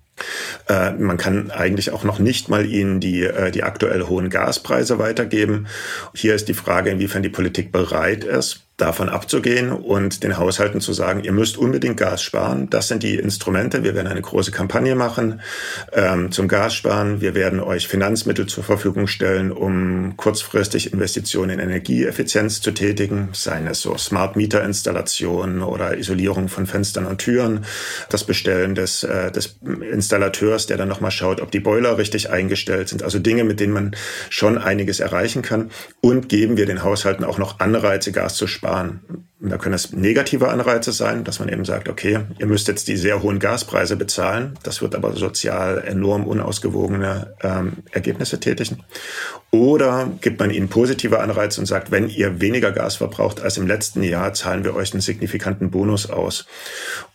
Äh, 0.69 0.93
man 0.93 1.17
kann 1.17 1.51
eigentlich 1.51 1.91
auch 1.91 2.05
noch 2.05 2.19
nicht 2.19 2.49
mal 2.49 2.67
ihnen 2.67 3.01
die, 3.01 3.23
äh, 3.23 3.51
die 3.51 3.63
aktuell 3.63 4.03
hohen 4.03 4.31
Gaspreise 4.31 4.99
weitergeben. 4.99 5.67
Hier 6.15 6.35
ist 6.35 6.49
die 6.49 6.55
Frage, 6.55 6.91
inwiefern 6.91 7.23
die 7.23 7.29
Politik 7.29 7.73
bereit 7.73 8.25
ist, 8.25 8.65
davon 8.77 9.09
abzugehen 9.09 9.71
und 9.71 10.25
den 10.25 10.37
Haushalten 10.37 10.81
zu 10.81 10.93
sagen, 10.93 11.23
ihr 11.23 11.31
müsst 11.31 11.57
unbedingt 11.57 11.97
Gas 11.97 12.23
sparen. 12.23 12.69
Das 12.71 12.89
sind 12.89 13.05
die 13.05 13.15
Instrumente. 13.15 13.85
Wir 13.85 13.95
werden 13.95 14.09
eine 14.09 14.21
große 14.21 14.51
Kampagne 14.51 14.97
machen 14.97 15.41
ähm, 15.93 16.33
zum 16.33 16.49
Gassparen. 16.49 17.21
Wir 17.21 17.37
werden 17.37 17.61
euch 17.61 17.87
Finanzmittel 17.87 18.47
zur 18.47 18.65
Verfügung 18.65 19.07
stellen, 19.07 19.53
um 19.53 20.17
kurzfristig 20.17 20.93
Investitionen 20.93 21.51
in 21.51 21.61
Energieeffizienz 21.61 22.61
zu 22.61 22.73
tätigen, 22.73 23.29
seien 23.33 23.69
es 23.69 23.81
so 23.81 23.97
Smart 23.97 24.35
Meter 24.35 24.65
Installationen 24.65 25.63
oder 25.63 25.97
Isolierung 25.97 26.49
von 26.49 26.67
Fenstern 26.67 27.07
und 27.07 27.19
Türen, 27.19 27.65
das 28.11 28.25
Bestellen 28.25 28.75
des, 28.75 29.05
äh, 29.05 29.31
des 29.31 29.57
Installateurs, 29.93 30.67
der 30.67 30.79
dann 30.79 30.89
nochmal 30.89 31.13
schaut, 31.13 31.41
ob 31.41 31.53
die 31.53 31.61
Boiler 31.61 31.97
richtig 31.97 32.31
eingestellt 32.31 32.89
sind. 32.89 33.05
Also 33.05 33.21
Dinge, 33.21 33.45
mit 33.45 33.61
denen 33.61 33.73
man 33.73 33.97
schon 34.31 34.59
einiges 34.59 34.99
erreichen 34.99 35.43
kann. 35.43 35.71
Und 36.01 36.29
geben 36.29 36.57
wir 36.57 36.67
den 36.67 36.83
Haushalten 36.83 37.23
auch 37.23 37.39
noch 37.39 37.61
Anreize, 37.61 38.11
Gas 38.11 38.35
zu 38.35 38.49
sparen 38.49 38.64
sparen. 38.65 39.01
Da 39.41 39.59
können 39.59 39.75
es 39.75 39.93
negative 39.93 40.49
Anreize 40.49 40.91
sein, 40.93 41.23
dass 41.23 41.39
man 41.39 41.51
eben 41.51 41.67
sagt, 41.67 41.91
okay, 41.91 42.21
ihr 42.39 42.47
müsst 42.47 42.67
jetzt 42.67 42.89
die 42.89 42.97
sehr 42.97 43.23
hohen 43.23 43.39
Gaspreise 43.39 43.95
bezahlen. 43.95 44.59
Das 44.63 44.81
wird 44.81 44.95
aber 44.95 45.13
sozial 45.13 45.85
enorm 45.87 46.27
unausgewogene 46.27 47.35
ähm, 47.43 47.75
Ergebnisse 47.93 48.41
tätigen. 48.41 48.83
Oder 49.51 50.09
gibt 50.23 50.41
man 50.41 50.51
ihnen 50.51 50.69
positive 50.69 51.21
Anreize 51.21 51.61
und 51.61 51.67
sagt, 51.67 51.91
wenn 51.91 52.09
ihr 52.09 52.41
weniger 52.41 52.73
Gas 52.73 52.97
verbraucht 52.97 53.43
als 53.43 53.59
im 53.59 53.67
letzten 53.67 54.03
Jahr, 54.03 54.33
zahlen 54.33 54.65
wir 54.65 54.75
euch 54.75 54.95
einen 54.95 55.03
signifikanten 55.03 55.71
Bonus 55.71 56.09
aus. 56.09 56.47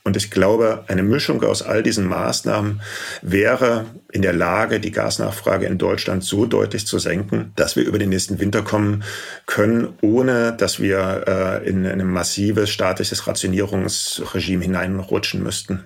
Und 0.09 0.17
ich 0.17 0.31
glaube, 0.31 0.85
eine 0.87 1.03
Mischung 1.03 1.43
aus 1.43 1.61
all 1.61 1.83
diesen 1.83 2.07
Maßnahmen 2.07 2.81
wäre 3.21 3.85
in 4.11 4.23
der 4.23 4.33
Lage, 4.33 4.79
die 4.79 4.89
Gasnachfrage 4.89 5.67
in 5.67 5.77
Deutschland 5.77 6.23
so 6.23 6.47
deutlich 6.47 6.87
zu 6.87 6.97
senken, 6.97 7.51
dass 7.55 7.75
wir 7.75 7.83
über 7.83 7.99
den 7.99 8.09
nächsten 8.09 8.39
Winter 8.39 8.63
kommen 8.63 9.03
können, 9.45 9.89
ohne 10.01 10.53
dass 10.53 10.79
wir 10.79 11.25
äh, 11.27 11.69
in 11.69 11.85
ein 11.85 12.07
massives 12.07 12.71
staatliches 12.71 13.27
Rationierungsregime 13.27 14.63
hineinrutschen 14.63 15.43
müssten. 15.43 15.83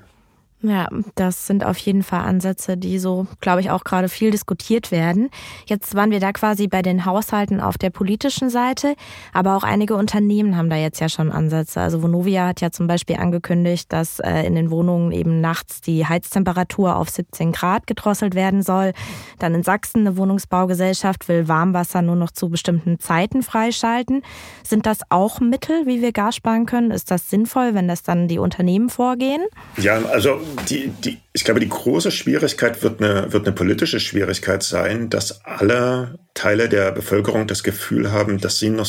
Ja, 0.66 0.88
das 1.16 1.46
sind 1.46 1.66
auf 1.66 1.78
jeden 1.78 2.04
Fall 2.04 2.22
Ansätze, 2.22 2.78
die 2.78 2.98
so, 2.98 3.28
glaube 3.42 3.60
ich, 3.60 3.70
auch 3.70 3.84
gerade 3.84 4.08
viel 4.08 4.32
diskutiert 4.32 4.92
werden. 4.92 5.30
Jetzt 5.66 5.94
waren 5.94 6.10
wir 6.10 6.22
da 6.22 6.32
quasi 6.32 6.70
bei 6.70 6.82
den 6.82 7.04
Haushalten 7.04 7.60
auf 7.60 7.78
der 7.78 7.90
politischen 7.90 8.50
Seite, 8.50 8.96
aber 9.34 9.58
auch 9.58 9.64
einige 9.64 9.96
Unternehmen 9.96 10.56
haben 10.56 10.70
da 10.70 10.78
jetzt 10.78 11.02
ja 11.02 11.10
schon 11.10 11.34
Ansätze. 11.34 11.82
Also 11.82 12.02
Vonovia 12.02 12.48
hat 12.48 12.62
ja 12.62 12.72
zum 12.72 12.88
Beispiel 12.88 13.18
angekündigt, 13.18 13.92
dass 13.92 14.22
äh, 14.22 14.44
in 14.44 14.56
den 14.56 14.72
Wohnungen 14.72 15.12
eben 15.12 15.42
nachts 15.42 15.82
die 15.82 16.06
Heiztemperatur 16.08 16.96
auf 16.96 17.10
17 17.10 17.52
Grad 17.52 17.86
gedrosselt 17.86 18.34
werden 18.34 18.64
soll. 18.64 18.94
Dann 19.40 19.56
in 19.56 19.64
Sachsen 19.64 20.08
eine 20.08 20.16
Wohnungsbaugesellschaft 20.16 21.28
will 21.28 21.50
Warmwasser 21.50 22.02
nur 22.02 22.16
noch 22.16 22.32
zu 22.32 22.48
bestimmten 22.48 23.02
Zeiten 23.02 23.44
freischalten. 23.44 24.22
Sind 24.64 24.86
das 24.86 25.00
auch 25.10 25.42
Mittel, 25.42 25.86
wie 25.88 26.02
wir 26.02 26.14
Gas 26.14 26.38
sparen 26.38 26.66
können? 26.66 26.92
Ist 26.92 27.12
das 27.12 27.30
sinnvoll, 27.30 27.74
wenn 27.74 27.90
das 27.90 28.02
dann 28.02 28.30
die 28.30 28.40
Unternehmen 28.40 28.90
vorgehen? 28.90 29.42
Ja, 29.76 29.98
also 30.06 30.40
die, 30.70 30.90
die, 30.90 31.20
ich 31.34 31.44
glaube, 31.44 31.60
die 31.60 31.70
große 31.70 32.12
Schwierigkeit 32.12 32.84
wird 32.84 33.02
eine, 33.02 33.32
wird 33.32 33.46
eine 33.46 33.56
politische 33.56 34.00
Schwierigkeit 34.00 34.64
sein, 34.64 35.10
dass 35.10 35.44
alle 35.46 36.20
Teile 36.34 36.70
der 36.70 36.92
Bevölkerung 36.92 37.48
das 37.48 37.64
Gefühl 37.64 38.12
haben, 38.12 38.40
dass 38.40 38.60
sie 38.60 38.70
noch 38.70 38.88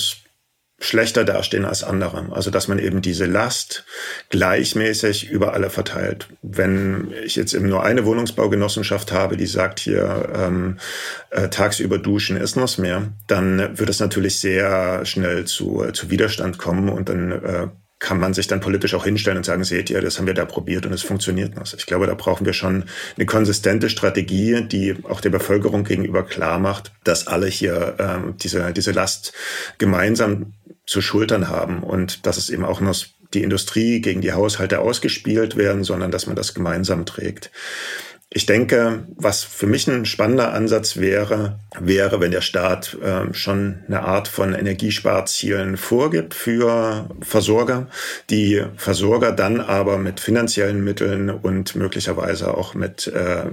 schlechter 0.80 1.24
dastehen 1.24 1.64
als 1.64 1.84
andere. 1.84 2.28
Also 2.32 2.50
dass 2.50 2.68
man 2.68 2.78
eben 2.78 3.00
diese 3.00 3.26
Last 3.26 3.84
gleichmäßig 4.30 5.30
über 5.30 5.54
alle 5.54 5.70
verteilt. 5.70 6.28
Wenn 6.42 7.12
ich 7.24 7.36
jetzt 7.36 7.54
eben 7.54 7.68
nur 7.68 7.84
eine 7.84 8.04
Wohnungsbaugenossenschaft 8.04 9.12
habe, 9.12 9.36
die 9.36 9.46
sagt 9.46 9.80
hier 9.80 10.32
ähm, 10.34 10.78
äh, 11.30 11.48
tagsüber 11.48 11.98
duschen 11.98 12.36
ist 12.36 12.56
noch 12.56 12.76
mehr, 12.78 13.12
dann 13.26 13.78
wird 13.78 13.88
es 13.88 14.00
natürlich 14.00 14.40
sehr 14.40 15.06
schnell 15.06 15.44
zu, 15.44 15.84
zu 15.92 16.10
Widerstand 16.10 16.58
kommen 16.58 16.88
und 16.88 17.08
dann 17.08 17.32
äh, 17.32 17.68
kann 18.04 18.20
man 18.20 18.34
sich 18.34 18.46
dann 18.46 18.60
politisch 18.60 18.92
auch 18.92 19.04
hinstellen 19.04 19.38
und 19.38 19.44
sagen, 19.44 19.64
seht 19.64 19.88
ihr, 19.88 20.02
das 20.02 20.18
haben 20.18 20.26
wir 20.26 20.34
da 20.34 20.44
probiert 20.44 20.84
und 20.84 20.92
es 20.92 21.00
funktioniert 21.00 21.56
noch. 21.56 21.72
Ich 21.72 21.86
glaube, 21.86 22.06
da 22.06 22.12
brauchen 22.12 22.44
wir 22.44 22.52
schon 22.52 22.84
eine 23.16 23.24
konsistente 23.24 23.88
Strategie, 23.88 24.60
die 24.60 24.94
auch 25.04 25.22
der 25.22 25.30
Bevölkerung 25.30 25.84
gegenüber 25.84 26.22
klar 26.22 26.58
macht, 26.58 26.92
dass 27.02 27.26
alle 27.26 27.46
hier 27.46 27.96
ähm, 27.98 28.34
diese, 28.36 28.74
diese 28.74 28.92
Last 28.92 29.32
gemeinsam 29.78 30.52
zu 30.84 31.00
schultern 31.00 31.48
haben 31.48 31.82
und 31.82 32.26
dass 32.26 32.36
es 32.36 32.50
eben 32.50 32.66
auch 32.66 32.82
noch 32.82 33.06
die 33.32 33.42
Industrie 33.42 34.02
gegen 34.02 34.20
die 34.20 34.34
Haushalte 34.34 34.80
ausgespielt 34.80 35.56
werden, 35.56 35.82
sondern 35.82 36.10
dass 36.10 36.26
man 36.26 36.36
das 36.36 36.52
gemeinsam 36.52 37.06
trägt. 37.06 37.50
Ich 38.36 38.46
denke, 38.46 39.06
was 39.14 39.44
für 39.44 39.68
mich 39.68 39.86
ein 39.86 40.06
spannender 40.06 40.52
Ansatz 40.52 40.96
wäre, 40.96 41.60
wäre, 41.78 42.18
wenn 42.20 42.32
der 42.32 42.40
Staat 42.40 42.98
äh, 43.00 43.32
schon 43.32 43.84
eine 43.86 44.02
Art 44.02 44.26
von 44.26 44.54
Energiesparzielen 44.54 45.76
vorgibt 45.76 46.34
für 46.34 47.08
Versorger, 47.20 47.86
die 48.30 48.60
Versorger 48.76 49.30
dann 49.30 49.60
aber 49.60 49.98
mit 49.98 50.18
finanziellen 50.18 50.82
Mitteln 50.82 51.30
und 51.30 51.76
möglicherweise 51.76 52.52
auch 52.56 52.74
mit 52.74 53.06
äh, 53.06 53.44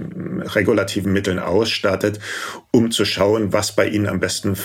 regulativen 0.48 1.12
Mitteln 1.12 1.38
ausstattet, 1.38 2.18
um 2.72 2.90
zu 2.90 3.04
schauen, 3.04 3.52
was 3.52 3.76
bei 3.76 3.86
ihnen 3.86 4.08
am 4.08 4.18
besten 4.18 4.56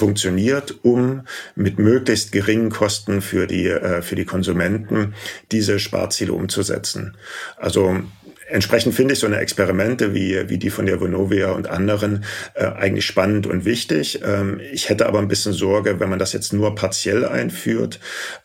funktioniert, 0.00 0.76
um 0.82 1.22
mit 1.56 1.78
möglichst 1.78 2.32
geringen 2.32 2.70
Kosten 2.70 3.20
für 3.20 3.46
die, 3.46 3.66
äh, 3.66 4.02
für 4.02 4.14
die 4.14 4.24
Konsumenten 4.24 5.14
diese 5.52 5.78
Sparziele 5.78 6.32
umzusetzen. 6.32 7.16
Also 7.56 8.00
Entsprechend 8.50 8.94
finde 8.94 9.14
ich 9.14 9.20
so 9.20 9.26
eine 9.26 9.38
Experimente 9.38 10.12
wie, 10.14 10.48
wie 10.48 10.58
die 10.58 10.70
von 10.70 10.86
der 10.86 11.00
Vonovia 11.00 11.52
und 11.52 11.68
anderen 11.68 12.24
äh, 12.54 12.64
eigentlich 12.64 13.06
spannend 13.06 13.46
und 13.46 13.64
wichtig. 13.64 14.20
Ähm, 14.24 14.60
ich 14.72 14.88
hätte 14.88 15.06
aber 15.06 15.20
ein 15.20 15.28
bisschen 15.28 15.52
Sorge, 15.52 16.00
wenn 16.00 16.10
man 16.10 16.18
das 16.18 16.32
jetzt 16.32 16.52
nur 16.52 16.74
partiell 16.74 17.24
einführt. 17.24 18.00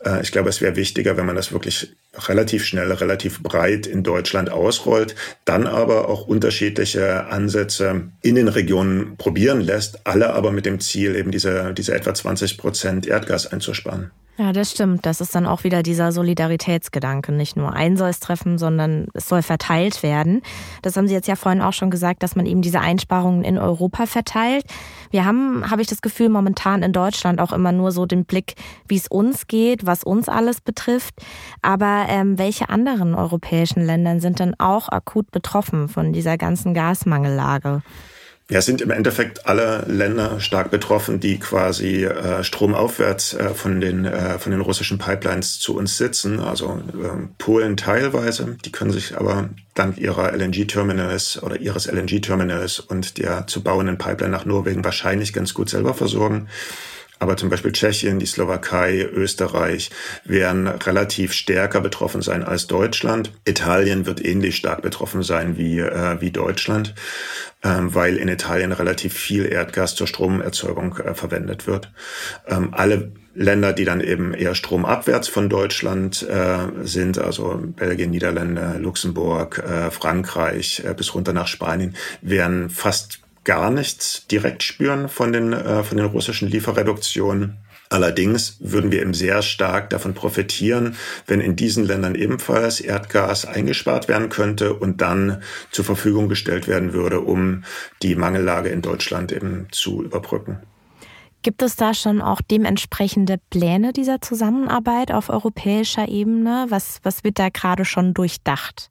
Äh, 0.05 0.21
ich 0.21 0.31
glaube, 0.31 0.49
es 0.49 0.61
wäre 0.61 0.75
wichtiger, 0.75 1.17
wenn 1.17 1.25
man 1.25 1.35
das 1.35 1.51
wirklich 1.51 1.95
relativ 2.27 2.65
schnell, 2.65 2.91
relativ 2.91 3.41
breit 3.41 3.87
in 3.87 4.03
Deutschland 4.03 4.49
ausrollt, 4.49 5.15
dann 5.43 5.67
aber 5.67 6.07
auch 6.07 6.27
unterschiedliche 6.27 7.25
Ansätze 7.25 8.11
in 8.21 8.35
den 8.35 8.47
Regionen 8.47 9.17
probieren 9.17 9.61
lässt, 9.61 10.05
alle 10.05 10.33
aber 10.33 10.51
mit 10.51 10.65
dem 10.65 10.79
Ziel, 10.79 11.15
eben 11.15 11.31
diese, 11.31 11.73
diese 11.73 11.95
etwa 11.95 12.13
20 12.13 12.57
Prozent 12.57 13.07
Erdgas 13.07 13.51
einzusparen. 13.51 14.11
Ja, 14.37 14.51
das 14.51 14.71
stimmt. 14.71 15.05
Das 15.05 15.21
ist 15.21 15.33
dann 15.33 15.45
auch 15.45 15.63
wieder 15.63 15.81
dieser 15.81 16.11
Solidaritätsgedanke. 16.11 17.31
Nicht 17.31 17.55
nur 17.55 17.71
ein 17.71 17.95
soll 17.95 18.09
es 18.09 18.19
treffen, 18.19 18.57
sondern 18.57 19.07
es 19.13 19.29
soll 19.29 19.41
verteilt 19.41 20.03
werden. 20.03 20.41
Das 20.81 20.97
haben 20.97 21.07
Sie 21.07 21.13
jetzt 21.13 21.29
ja 21.29 21.37
vorhin 21.37 21.61
auch 21.61 21.71
schon 21.71 21.89
gesagt, 21.89 22.21
dass 22.21 22.35
man 22.35 22.45
eben 22.45 22.61
diese 22.61 22.81
Einsparungen 22.81 23.45
in 23.45 23.57
Europa 23.57 24.07
verteilt. 24.07 24.65
Wir 25.09 25.23
haben, 25.23 25.71
habe 25.71 25.81
ich 25.81 25.87
das 25.87 26.01
Gefühl, 26.01 26.27
momentan 26.27 26.83
in 26.83 26.91
Deutschland 26.91 27.39
auch 27.39 27.53
immer 27.53 27.71
nur 27.71 27.93
so 27.93 28.05
den 28.05 28.25
Blick, 28.25 28.55
wie 28.89 28.97
es 28.97 29.07
uns 29.07 29.47
geht, 29.47 29.85
was 29.85 30.03
uns 30.03 30.27
alles 30.27 30.59
betrifft. 30.59 31.15
Aber 31.61 32.07
ähm, 32.09 32.37
welche 32.37 32.67
anderen 32.67 33.15
europäischen 33.15 33.85
Länder 33.85 34.19
sind 34.19 34.39
denn 34.39 34.59
auch 34.59 34.89
akut 34.89 35.31
betroffen 35.31 35.87
von 35.87 36.11
dieser 36.11 36.37
ganzen 36.37 36.73
Gasmangellage? 36.73 37.83
Ja, 38.47 38.61
sind 38.61 38.81
im 38.81 38.91
Endeffekt 38.91 39.47
alle 39.47 39.85
Länder 39.87 40.39
stark 40.39 40.69
betroffen, 40.69 41.19
die 41.19 41.39
quasi 41.39 42.05
äh, 42.05 42.43
stromaufwärts 42.43 43.33
äh, 43.33 43.55
von 43.55 43.81
den 43.81 44.05
äh, 44.05 44.37
von 44.37 44.51
den 44.51 44.61
russischen 44.61 44.99
Pipelines 44.99 45.59
zu 45.59 45.75
uns 45.75 45.97
sitzen. 45.97 46.39
Also 46.39 46.79
äh, 46.93 47.27
Polen 47.39 47.75
teilweise, 47.75 48.55
die 48.63 48.71
können 48.71 48.91
sich 48.91 49.17
aber 49.17 49.49
dank 49.73 49.97
ihrer 49.97 50.31
LNG-Terminals 50.31 51.41
oder 51.41 51.59
ihres 51.59 51.87
LNG-Terminals 51.87 52.79
und 52.81 53.17
der 53.17 53.47
zu 53.47 53.63
bauenden 53.63 53.97
Pipeline 53.97 54.31
nach 54.31 54.45
Norwegen 54.45 54.83
wahrscheinlich 54.83 55.33
ganz 55.33 55.55
gut 55.55 55.71
selber 55.71 55.95
versorgen. 55.95 56.47
Aber 57.19 57.37
zum 57.37 57.49
Beispiel 57.49 57.71
Tschechien, 57.71 58.19
die 58.19 58.25
Slowakei, 58.25 59.01
Österreich 59.03 59.89
werden 60.25 60.67
relativ 60.67 61.33
stärker 61.33 61.81
betroffen 61.81 62.21
sein 62.21 62.43
als 62.43 62.67
Deutschland. 62.67 63.31
Italien 63.45 64.05
wird 64.05 64.23
ähnlich 64.23 64.57
stark 64.57 64.81
betroffen 64.81 65.23
sein 65.23 65.57
wie, 65.57 65.79
äh, 65.79 66.19
wie 66.19 66.31
Deutschland, 66.31 66.93
ähm, 67.63 67.95
weil 67.95 68.17
in 68.17 68.27
Italien 68.27 68.73
relativ 68.73 69.13
viel 69.13 69.45
Erdgas 69.45 69.95
zur 69.95 70.07
Stromerzeugung 70.07 70.97
äh, 70.97 71.13
verwendet 71.13 71.67
wird. 71.67 71.91
Ähm, 72.47 72.73
alle 72.73 73.11
Länder, 73.33 73.73
die 73.73 73.85
dann 73.85 74.01
eben 74.01 74.33
eher 74.33 74.55
stromabwärts 74.55 75.27
von 75.27 75.49
Deutschland 75.49 76.23
äh, 76.23 76.67
sind, 76.83 77.17
also 77.17 77.61
Belgien, 77.61 78.11
Niederlande, 78.11 78.77
Luxemburg, 78.79 79.59
äh, 79.59 79.91
Frankreich 79.91 80.83
äh, 80.85 80.93
bis 80.93 81.13
runter 81.13 81.33
nach 81.33 81.47
Spanien, 81.47 81.95
werden 82.21 82.69
fast 82.69 83.19
gar 83.45 83.71
nichts 83.71 84.27
direkt 84.27 84.63
spüren 84.63 85.07
von 85.07 85.31
den, 85.31 85.53
äh, 85.53 85.83
von 85.83 85.97
den 85.97 86.07
russischen 86.07 86.49
Lieferreduktionen. 86.49 87.57
Allerdings 87.89 88.57
würden 88.59 88.91
wir 88.91 89.01
eben 89.01 89.13
sehr 89.13 89.41
stark 89.43 89.91
davon 89.91 90.15
profitieren, 90.15 90.97
wenn 91.27 91.39
in 91.39 91.55
diesen 91.55 91.85
Ländern 91.85 92.15
ebenfalls 92.15 92.81
Erdgas 92.81 93.45
eingespart 93.45 94.07
werden 94.07 94.29
könnte 94.29 94.73
und 94.73 95.01
dann 95.01 95.43
zur 95.71 95.85
Verfügung 95.85 96.27
gestellt 96.27 96.67
werden 96.67 96.93
würde, 96.93 97.21
um 97.21 97.63
die 98.01 98.15
Mangellage 98.15 98.69
in 98.69 98.81
Deutschland 98.81 99.31
eben 99.31 99.67
zu 99.71 100.03
überbrücken. 100.03 100.57
Gibt 101.43 101.61
es 101.61 101.75
da 101.75 101.93
schon 101.93 102.21
auch 102.21 102.41
dementsprechende 102.41 103.37
Pläne 103.51 103.93
dieser 103.93 104.19
Zusammenarbeit 104.19 105.11
auf 105.11 105.29
europäischer 105.29 106.07
Ebene? 106.07 106.65
Was, 106.69 106.99
was 107.03 107.23
wird 107.23 107.37
da 107.37 107.49
gerade 107.49 107.85
schon 107.85 108.15
durchdacht? 108.15 108.89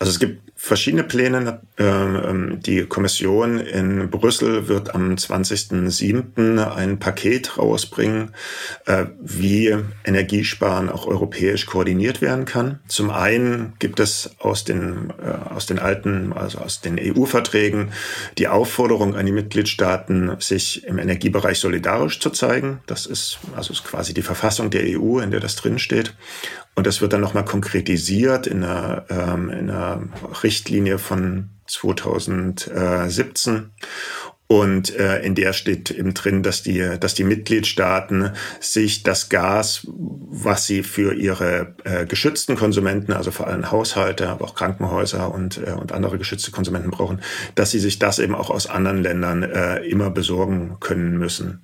Also 0.00 0.10
es 0.10 0.18
gibt 0.18 0.43
verschiedene 0.64 1.04
Pläne. 1.04 1.60
Ähm, 1.76 2.20
ähm, 2.24 2.60
die 2.60 2.86
Kommission 2.86 3.60
in 3.60 4.08
Brüssel 4.08 4.66
wird 4.66 4.94
am 4.94 5.14
20.07. 5.14 6.58
ein 6.74 6.98
Paket 6.98 7.58
rausbringen, 7.58 8.30
äh, 8.86 9.04
wie 9.20 9.76
Energiesparen 10.04 10.88
auch 10.88 11.06
europäisch 11.06 11.66
koordiniert 11.66 12.22
werden 12.22 12.46
kann. 12.46 12.80
Zum 12.88 13.10
einen 13.10 13.74
gibt 13.78 14.00
es 14.00 14.36
aus 14.38 14.64
den, 14.64 15.12
äh, 15.22 15.52
aus 15.52 15.66
den 15.66 15.78
alten, 15.78 16.32
also 16.32 16.58
aus 16.58 16.80
den 16.80 16.98
EU-Verträgen 16.98 17.92
die 18.38 18.48
Aufforderung 18.48 19.16
an 19.16 19.26
die 19.26 19.32
Mitgliedstaaten, 19.32 20.34
sich 20.38 20.84
im 20.84 20.98
Energiebereich 20.98 21.58
solidarisch 21.58 22.20
zu 22.20 22.30
zeigen. 22.30 22.80
Das 22.86 23.04
ist 23.04 23.38
also 23.54 23.72
ist 23.72 23.84
quasi 23.84 24.14
die 24.14 24.22
Verfassung 24.22 24.70
der 24.70 24.98
EU, 24.98 25.18
in 25.18 25.30
der 25.30 25.40
das 25.40 25.56
drinsteht. 25.56 26.14
Und 26.74 26.86
das 26.86 27.00
wird 27.00 27.12
dann 27.12 27.20
nochmal 27.20 27.44
konkretisiert 27.44 28.46
in 28.46 28.64
einer, 28.64 29.04
ähm, 29.08 29.50
in 29.50 29.70
einer 29.70 30.02
Richtlinie 30.42 30.98
von 30.98 31.50
2017. 31.66 33.70
Und 34.46 34.94
äh, 34.94 35.22
in 35.22 35.34
der 35.34 35.54
steht 35.54 35.90
eben 35.90 36.12
drin, 36.12 36.42
dass 36.42 36.62
die, 36.62 36.98
dass 37.00 37.14
die 37.14 37.24
Mitgliedstaaten 37.24 38.32
sich 38.60 39.02
das 39.02 39.30
Gas, 39.30 39.86
was 39.86 40.66
sie 40.66 40.82
für 40.82 41.14
ihre 41.14 41.74
äh, 41.84 42.04
geschützten 42.04 42.54
Konsumenten, 42.54 43.14
also 43.14 43.30
vor 43.30 43.46
allem 43.46 43.70
Haushalte, 43.70 44.28
aber 44.28 44.44
auch 44.44 44.54
Krankenhäuser 44.54 45.32
und, 45.32 45.66
äh, 45.66 45.72
und 45.72 45.92
andere 45.92 46.18
geschützte 46.18 46.50
Konsumenten 46.50 46.90
brauchen, 46.90 47.22
dass 47.54 47.70
sie 47.70 47.78
sich 47.78 47.98
das 47.98 48.18
eben 48.18 48.34
auch 48.34 48.50
aus 48.50 48.66
anderen 48.66 49.02
Ländern 49.02 49.44
äh, 49.44 49.78
immer 49.86 50.10
besorgen 50.10 50.76
können 50.78 51.16
müssen 51.16 51.62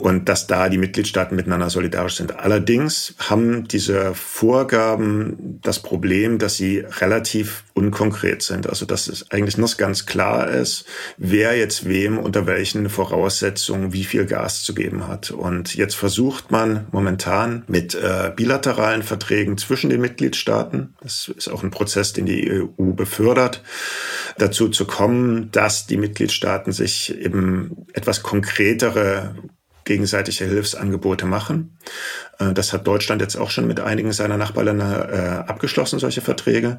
und 0.00 0.28
dass 0.28 0.46
da 0.46 0.68
die 0.68 0.78
Mitgliedstaaten 0.78 1.36
miteinander 1.36 1.70
solidarisch 1.70 2.16
sind. 2.16 2.38
Allerdings 2.38 3.14
haben 3.18 3.68
diese 3.68 4.14
Vorgaben 4.14 5.60
das 5.62 5.80
Problem, 5.80 6.38
dass 6.38 6.56
sie 6.56 6.78
relativ 7.00 7.64
unkonkret 7.74 8.42
sind. 8.42 8.68
Also 8.68 8.86
dass 8.86 9.08
es 9.08 9.30
eigentlich 9.30 9.58
nicht 9.58 9.78
ganz 9.78 10.06
klar 10.06 10.48
ist, 10.48 10.84
wer 11.16 11.56
jetzt 11.56 11.88
wem 11.88 12.18
unter 12.18 12.46
welchen 12.46 12.88
Voraussetzungen 12.88 13.92
wie 13.92 14.04
viel 14.04 14.26
Gas 14.26 14.62
zu 14.62 14.74
geben 14.74 15.06
hat. 15.06 15.30
Und 15.30 15.74
jetzt 15.74 15.94
versucht 15.94 16.50
man 16.50 16.86
momentan 16.92 17.64
mit 17.68 17.94
äh, 17.94 18.32
bilateralen 18.34 19.02
Verträgen 19.02 19.58
zwischen 19.58 19.90
den 19.90 20.00
Mitgliedstaaten, 20.00 20.94
das 21.02 21.32
ist 21.36 21.48
auch 21.48 21.62
ein 21.62 21.70
Prozess, 21.70 22.12
den 22.12 22.26
die 22.26 22.50
EU 22.50 22.92
befördert, 22.92 23.62
dazu 24.38 24.68
zu 24.68 24.86
kommen, 24.86 25.50
dass 25.52 25.86
die 25.86 25.96
Mitgliedstaaten 25.96 26.72
sich 26.72 27.14
eben 27.18 27.86
etwas 27.92 28.22
konkretere 28.22 29.34
gegenseitige 29.90 30.44
Hilfsangebote 30.44 31.26
machen. 31.26 31.76
Äh, 32.38 32.52
das 32.54 32.72
hat 32.72 32.86
Deutschland 32.86 33.20
jetzt 33.20 33.34
auch 33.36 33.50
schon 33.50 33.66
mit 33.66 33.80
einigen 33.80 34.12
seiner 34.12 34.36
Nachbarländer 34.36 35.44
äh, 35.46 35.50
abgeschlossen, 35.50 35.98
solche 35.98 36.20
Verträge. 36.20 36.78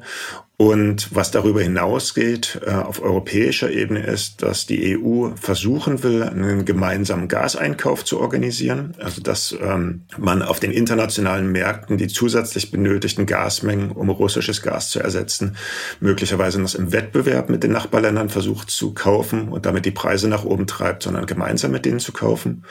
Und 0.56 1.14
was 1.14 1.30
darüber 1.30 1.60
hinausgeht 1.60 2.60
äh, 2.64 2.70
auf 2.70 3.02
europäischer 3.02 3.70
Ebene 3.70 4.06
ist, 4.06 4.42
dass 4.42 4.64
die 4.64 4.96
EU 4.96 5.30
versuchen 5.34 6.02
will, 6.02 6.22
einen 6.22 6.64
gemeinsamen 6.64 7.28
Gaseinkauf 7.28 8.04
zu 8.04 8.18
organisieren. 8.18 8.94
Also 8.98 9.20
dass 9.20 9.54
ähm, 9.60 10.02
man 10.16 10.40
auf 10.40 10.58
den 10.58 10.72
internationalen 10.72 11.52
Märkten 11.52 11.98
die 11.98 12.08
zusätzlich 12.08 12.70
benötigten 12.70 13.26
Gasmengen, 13.26 13.90
um 13.90 14.08
russisches 14.08 14.62
Gas 14.62 14.88
zu 14.90 15.00
ersetzen, 15.00 15.56
möglicherweise 16.00 16.60
noch 16.62 16.74
im 16.74 16.92
Wettbewerb 16.92 17.50
mit 17.50 17.62
den 17.62 17.72
Nachbarländern 17.72 18.30
versucht 18.30 18.70
zu 18.70 18.94
kaufen 18.94 19.48
und 19.48 19.66
damit 19.66 19.84
die 19.84 19.90
Preise 19.90 20.28
nach 20.28 20.44
oben 20.44 20.66
treibt, 20.66 21.02
sondern 21.02 21.26
gemeinsam 21.26 21.72
mit 21.72 21.84
denen 21.84 22.00
zu 22.00 22.12
kaufen. 22.12 22.64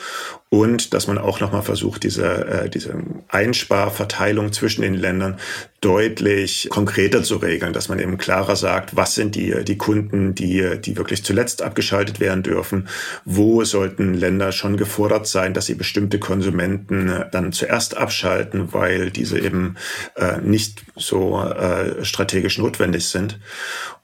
Und 0.50 0.94
dass 0.94 1.08
man 1.08 1.18
auch 1.18 1.40
nochmal 1.40 1.62
versucht, 1.62 2.04
diese, 2.04 2.46
äh, 2.46 2.70
diese 2.70 2.94
Einsparverteilung 3.30 4.52
zwischen 4.52 4.82
den 4.82 4.96
Ländern 4.96 5.38
deutlich 5.80 6.68
konkreter 6.70 7.24
zu 7.24 7.38
regeln, 7.38 7.74
dass 7.74 7.90
man 7.90 8.00
eben 8.00 8.18
klarer 8.18 8.56
sagt, 8.56 8.96
was 8.96 9.16
sind 9.16 9.36
die, 9.36 9.64
die 9.64 9.78
Kunden, 9.78 10.36
die, 10.36 10.80
die 10.80 10.98
wirklich 10.98 11.24
zuletzt 11.24 11.62
abgeschaltet 11.62 12.20
werden 12.20 12.44
dürfen, 12.44 12.88
wo 13.26 13.64
sollten 13.64 14.14
Länder 14.14 14.52
schon 14.52 14.78
gefordert 14.78 15.26
sein, 15.26 15.54
dass 15.54 15.68
sie 15.68 15.76
bestimmte 15.76 16.20
Konsumenten 16.20 17.24
dann 17.32 17.52
zuerst 17.52 17.98
abschalten, 17.98 18.74
weil 18.74 19.10
diese 19.10 19.40
eben 19.40 19.78
äh, 20.16 20.40
nicht 20.42 20.84
so 20.96 21.42
äh, 21.42 22.04
strategisch 22.04 22.58
notwendig 22.58 23.08
sind. 23.08 23.40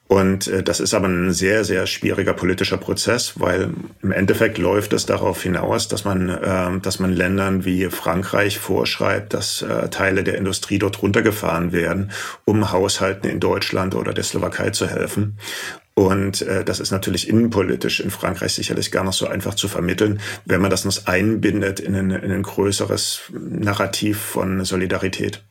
Und 0.07 0.47
äh, 0.47 0.63
das 0.63 0.79
ist 0.79 0.93
aber 0.93 1.07
ein 1.07 1.33
sehr, 1.33 1.65
sehr 1.65 1.85
schwieriger 1.85 2.33
politischer 2.33 2.77
Prozess, 2.77 3.33
weil 3.39 3.73
im 4.01 4.11
Endeffekt 4.11 4.57
läuft 4.57 4.93
es 4.93 5.05
darauf 5.05 5.43
hinaus, 5.43 5.89
dass 5.89 6.05
man, 6.05 6.29
äh, 6.29 6.79
dass 6.79 6.99
man 6.99 7.11
Ländern 7.11 7.65
wie 7.65 7.85
Frankreich 7.85 8.57
vorschreibt, 8.57 9.33
dass 9.33 9.61
äh, 9.61 9.89
Teile 9.89 10.23
der 10.23 10.37
Industrie 10.37 10.79
dort 10.79 11.01
runtergefahren 11.01 11.73
werden, 11.73 12.11
um 12.45 12.71
Haushalten 12.71 13.27
in 13.27 13.41
Deutschland 13.41 13.95
oder 13.95 14.13
der 14.13 14.23
Slowakei 14.23 14.69
zu 14.69 14.87
helfen. 14.87 15.37
Und 15.93 16.43
äh, 16.43 16.63
das 16.63 16.79
ist 16.79 16.91
natürlich 16.91 17.27
innenpolitisch 17.27 17.99
in 17.99 18.11
Frankreich 18.11 18.53
sicherlich 18.53 18.91
gar 18.91 19.03
nicht 19.03 19.15
so 19.15 19.27
einfach 19.27 19.55
zu 19.55 19.67
vermitteln, 19.67 20.21
wenn 20.45 20.61
man 20.61 20.69
das 20.69 20.85
noch 20.85 21.05
einbindet 21.07 21.79
in 21.79 21.95
ein, 21.95 22.11
in 22.11 22.31
ein 22.31 22.43
größeres 22.43 23.23
Narrativ 23.33 24.19
von 24.19 24.63
Solidarität. 24.63 25.43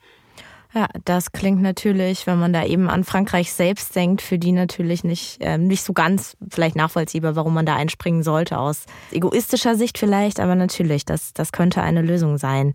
Ja, 0.77 0.89
das 1.07 1.33
klingt 1.33 1.63
natürlich, 1.63 2.27
wenn 2.27 2.39
man 2.39 2.53
da 2.53 2.63
eben 2.63 2.91
an 2.91 3.03
Frankreich 3.03 3.51
selbst 3.51 3.97
denkt, 3.97 4.21
für 4.21 4.39
die 4.39 4.53
natürlich 4.53 5.05
nicht, 5.05 5.41
äh, 5.41 5.57
nicht 5.57 5.83
so 5.83 5.95
ganz 5.95 6.37
vielleicht 6.51 6.77
nachvollziehbar, 6.77 7.35
warum 7.35 7.55
man 7.55 7.65
da 7.65 7.75
einspringen 7.75 8.23
sollte, 8.23 8.59
aus 8.59 8.85
egoistischer 9.11 9.75
Sicht 9.75 9.97
vielleicht, 9.97 10.39
aber 10.39 10.55
natürlich, 10.55 11.07
das, 11.07 11.33
das 11.33 11.53
könnte 11.53 11.81
eine 11.81 12.03
Lösung 12.03 12.37
sein. 12.37 12.75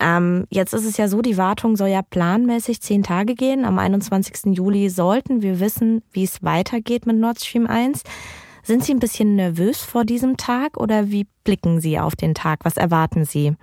Ähm, 0.00 0.44
jetzt 0.50 0.74
ist 0.74 0.84
es 0.84 0.98
ja 0.98 1.08
so, 1.08 1.22
die 1.22 1.38
Wartung 1.38 1.76
soll 1.76 1.88
ja 1.88 2.02
planmäßig 2.02 2.82
zehn 2.82 3.02
Tage 3.02 3.34
gehen. 3.34 3.64
Am 3.64 3.78
21. 3.78 4.54
Juli 4.54 4.90
sollten 4.90 5.40
wir 5.40 5.60
wissen, 5.60 6.02
wie 6.12 6.24
es 6.24 6.42
weitergeht 6.42 7.06
mit 7.06 7.16
Nord 7.16 7.42
Stream 7.42 7.66
1. 7.66 8.02
Sind 8.62 8.84
Sie 8.84 8.92
ein 8.92 9.00
bisschen 9.00 9.36
nervös 9.36 9.80
vor 9.80 10.04
diesem 10.04 10.36
Tag 10.36 10.76
oder 10.76 11.10
wie 11.10 11.26
blicken 11.44 11.80
Sie 11.80 11.98
auf 11.98 12.16
den 12.16 12.34
Tag? 12.34 12.66
Was 12.66 12.76
erwarten 12.76 13.24
Sie? 13.24 13.54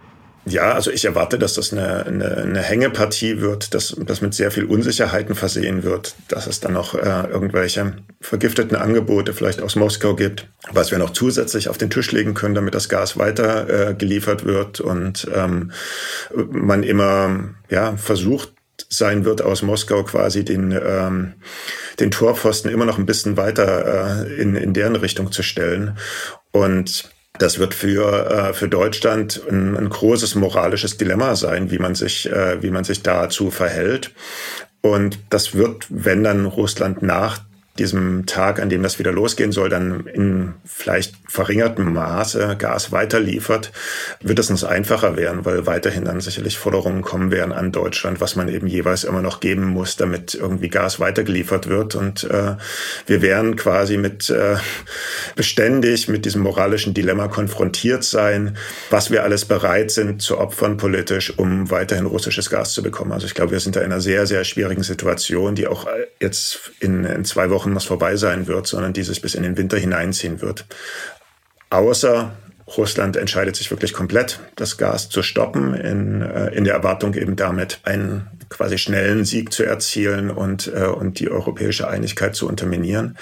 Ja, 0.48 0.72
also 0.72 0.92
ich 0.92 1.04
erwarte, 1.04 1.38
dass 1.38 1.56
das 1.56 1.74
eine, 1.74 2.06
eine, 2.06 2.38
eine 2.38 2.62
Hängepartie 2.62 3.42
wird, 3.42 3.74
dass 3.74 3.96
das 4.00 4.22
mit 4.22 4.34
sehr 4.34 4.50
viel 4.50 4.64
Unsicherheiten 4.64 5.36
versehen 5.36 5.84
wird, 5.84 6.16
dass 6.30 6.48
es 6.48 6.62
dann 6.62 6.74
noch 6.74 6.96
äh, 6.96 7.28
irgendwelche 7.30 7.98
vergifteten 8.22 8.78
Angebote 8.78 9.34
vielleicht 9.34 9.62
aus 9.62 9.76
Moskau 9.76 10.16
gibt, 10.16 10.48
was 10.72 10.92
wir 10.92 11.00
noch 11.00 11.10
zusätzlich 11.10 11.68
auf 11.68 11.78
den 11.78 11.90
Tisch 11.90 12.12
legen 12.14 12.34
können, 12.34 12.56
damit 12.56 12.76
das 12.76 12.88
Gas 12.88 13.18
weiter 13.18 13.90
äh, 13.90 13.94
geliefert 13.94 14.46
wird 14.46 14.80
und 14.80 15.28
ähm, 15.36 15.72
man 16.34 16.84
immer 16.84 17.56
ja 17.70 17.98
versucht 17.98 18.54
sein 18.90 19.26
wird 19.26 19.42
aus 19.42 19.64
Moskau 19.64 20.04
quasi 20.04 20.46
den 20.46 20.72
ähm, 20.72 21.34
den 22.00 22.12
Torpfosten 22.12 22.72
immer 22.72 22.86
noch 22.86 23.00
ein 23.00 23.08
bisschen 23.08 23.36
weiter 23.36 24.28
äh, 24.28 24.42
in 24.42 24.56
in 24.56 24.74
deren 24.74 24.96
Richtung 24.96 25.32
zu 25.32 25.44
stellen. 25.44 25.98
Und 26.52 27.10
das 27.40 27.60
wird 27.60 27.74
für, 27.74 28.30
äh, 28.30 28.54
für 28.54 28.68
Deutschland 28.68 29.42
ein, 29.50 29.76
ein 29.78 29.90
großes 29.90 30.36
moralisches 30.36 30.98
Dilemma 30.98 31.36
sein, 31.36 31.72
wie 31.72 31.80
man 31.80 31.96
sich, 31.96 32.30
äh, 32.32 32.62
wie 32.62 32.72
man 32.72 32.84
sich 32.84 33.04
dazu 33.04 33.52
verhält. 33.52 34.12
Und 34.82 35.20
das 35.30 35.56
wird, 35.56 35.86
wenn 35.90 36.24
dann 36.24 36.46
Russland 36.46 37.02
nach 37.02 37.40
diesem 37.80 38.26
Tag, 38.26 38.60
an 38.60 38.70
dem 38.70 38.84
das 38.84 39.00
wieder 39.00 39.12
losgehen 39.12 39.52
soll, 39.52 39.70
dann 39.70 40.06
in 40.08 40.54
vielleicht 40.66 41.16
verringertem 41.28 41.94
Maße 41.94 42.56
Gas 42.58 42.92
weiterliefert, 42.92 43.72
wird 44.22 44.40
es 44.40 44.50
uns 44.50 44.64
einfacher 44.64 45.18
werden, 45.18 45.46
weil 45.46 45.66
weiterhin 45.66 46.06
dann 46.06 46.22
sicherlich 46.22 46.58
Forderungen 46.58 47.02
kommen 47.02 47.32
werden 47.32 47.52
an 47.52 47.72
Deutschland, 47.72 48.22
was 48.22 48.36
man 48.36 48.50
eben 48.50 48.68
jeweils 48.68 49.04
immer 49.04 49.22
noch 49.22 49.40
geben 49.40 49.66
muss, 49.66 49.96
damit 49.96 50.36
irgendwie 50.36 50.70
Gas 50.70 51.00
weitergeliefert 51.00 51.68
wird. 51.68 51.96
Und 51.96 52.24
äh, 52.26 52.56
wir 53.06 53.22
werden 53.22 53.56
quasi 53.56 53.98
mit 53.98 54.30
äh, 54.30 54.58
beständig 55.36 56.08
mit 56.08 56.26
diesem 56.26 56.42
moralischen 56.42 56.94
Dilemma 56.94 57.28
konfrontiert 57.28 58.04
sein, 58.04 58.58
was 58.90 59.12
wir 59.12 59.24
alles 59.24 59.46
bereit 59.46 59.92
sind 59.92 60.22
zu 60.22 60.38
opfern 60.38 60.78
politisch, 60.78 61.38
um 61.38 61.70
weiterhin 61.72 62.06
russisches 62.06 62.50
Gas 62.50 62.74
zu 62.74 62.84
bekommen. 62.84 63.12
Also 63.12 63.28
ich 63.28 63.34
glaube, 63.34 63.52
wir 63.52 63.60
sind 63.60 63.76
da 63.76 63.82
in 63.82 63.92
einer 63.92 64.02
sehr, 64.02 64.26
sehr 64.26 64.44
schwierigen 64.44 64.84
Situation, 64.84 65.56
die 65.56 65.68
auch 65.68 65.88
jetzt 66.20 66.72
in, 66.80 67.04
in 67.04 67.26
zwei 67.26 67.50
Wochen 67.50 67.67
Wochen 67.68 67.76
was 67.76 67.86
vorbei 67.86 68.16
sein 68.16 68.48
wird, 68.48 68.68
sondern 68.68 68.94
dieses 68.94 69.20
bis 69.20 69.36
in 69.36 69.44
den 69.44 69.58
Winter 69.58 69.78
hineinziehen 69.78 70.42
wird. 70.42 70.66
Außer 71.70 72.32
Russland 72.78 73.16
entscheidet 73.16 73.56
sich 73.56 73.72
wirklich 73.72 73.94
komplett, 73.94 74.40
das 74.56 74.78
Gas 74.78 75.10
zu 75.10 75.22
stoppen, 75.22 75.74
in, 75.74 76.22
äh, 76.22 76.48
in 76.50 76.64
der 76.64 76.74
Erwartung 76.74 77.14
eben 77.14 77.36
damit 77.36 77.80
einen 77.84 78.28
quasi 78.50 78.78
schnellen 78.78 79.26
Sieg 79.26 79.52
zu 79.52 79.64
erzielen 79.64 80.30
und, 80.30 80.72
äh, 80.74 80.86
und 80.86 81.20
die 81.20 81.30
europäische 81.30 81.88
Einigkeit 81.88 82.36
zu 82.36 82.48
unterminieren. 82.48 83.18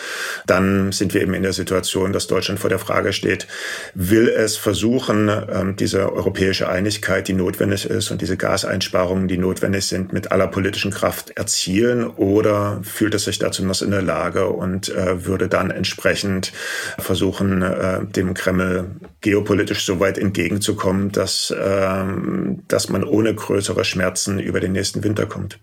Dann 0.45 0.91
sind 0.91 1.13
wir 1.13 1.21
eben 1.21 1.33
in 1.33 1.43
der 1.43 1.53
Situation, 1.53 2.13
dass 2.13 2.27
Deutschland 2.27 2.59
vor 2.59 2.69
der 2.69 2.79
Frage 2.79 3.13
steht, 3.13 3.47
will 3.93 4.27
es 4.27 4.57
versuchen, 4.57 5.29
ähm, 5.29 5.75
diese 5.75 6.11
europäische 6.11 6.69
Einigkeit, 6.69 7.27
die 7.27 7.33
notwendig 7.33 7.85
ist 7.85 8.11
und 8.11 8.21
diese 8.21 8.37
Gaseinsparungen, 8.37 9.27
die 9.27 9.37
notwendig 9.37 9.85
sind, 9.85 10.13
mit 10.13 10.31
aller 10.31 10.47
politischen 10.47 10.91
Kraft 10.91 11.31
erzielen 11.31 12.07
oder 12.07 12.79
fühlt 12.83 13.15
es 13.15 13.25
sich 13.25 13.39
dazu 13.39 13.63
noch 13.63 13.81
in 13.81 13.91
der 13.91 14.01
Lage 14.01 14.47
und 14.47 14.89
äh, 14.89 15.25
würde 15.25 15.47
dann 15.47 15.71
entsprechend 15.71 16.53
versuchen, 16.97 17.61
äh, 17.61 18.05
dem 18.05 18.33
Kreml 18.33 18.91
geopolitisch 19.21 19.85
so 19.85 19.99
weit 19.99 20.17
entgegenzukommen, 20.17 21.11
dass, 21.11 21.53
ähm, 21.57 22.63
dass 22.67 22.89
man 22.89 23.03
ohne 23.03 23.33
größere 23.33 23.83
Schmerzen 23.85 24.39
über 24.39 24.59
den 24.59 24.73
nächsten 24.73 25.03
Winter 25.03 25.14
runterkommt. 25.15 25.59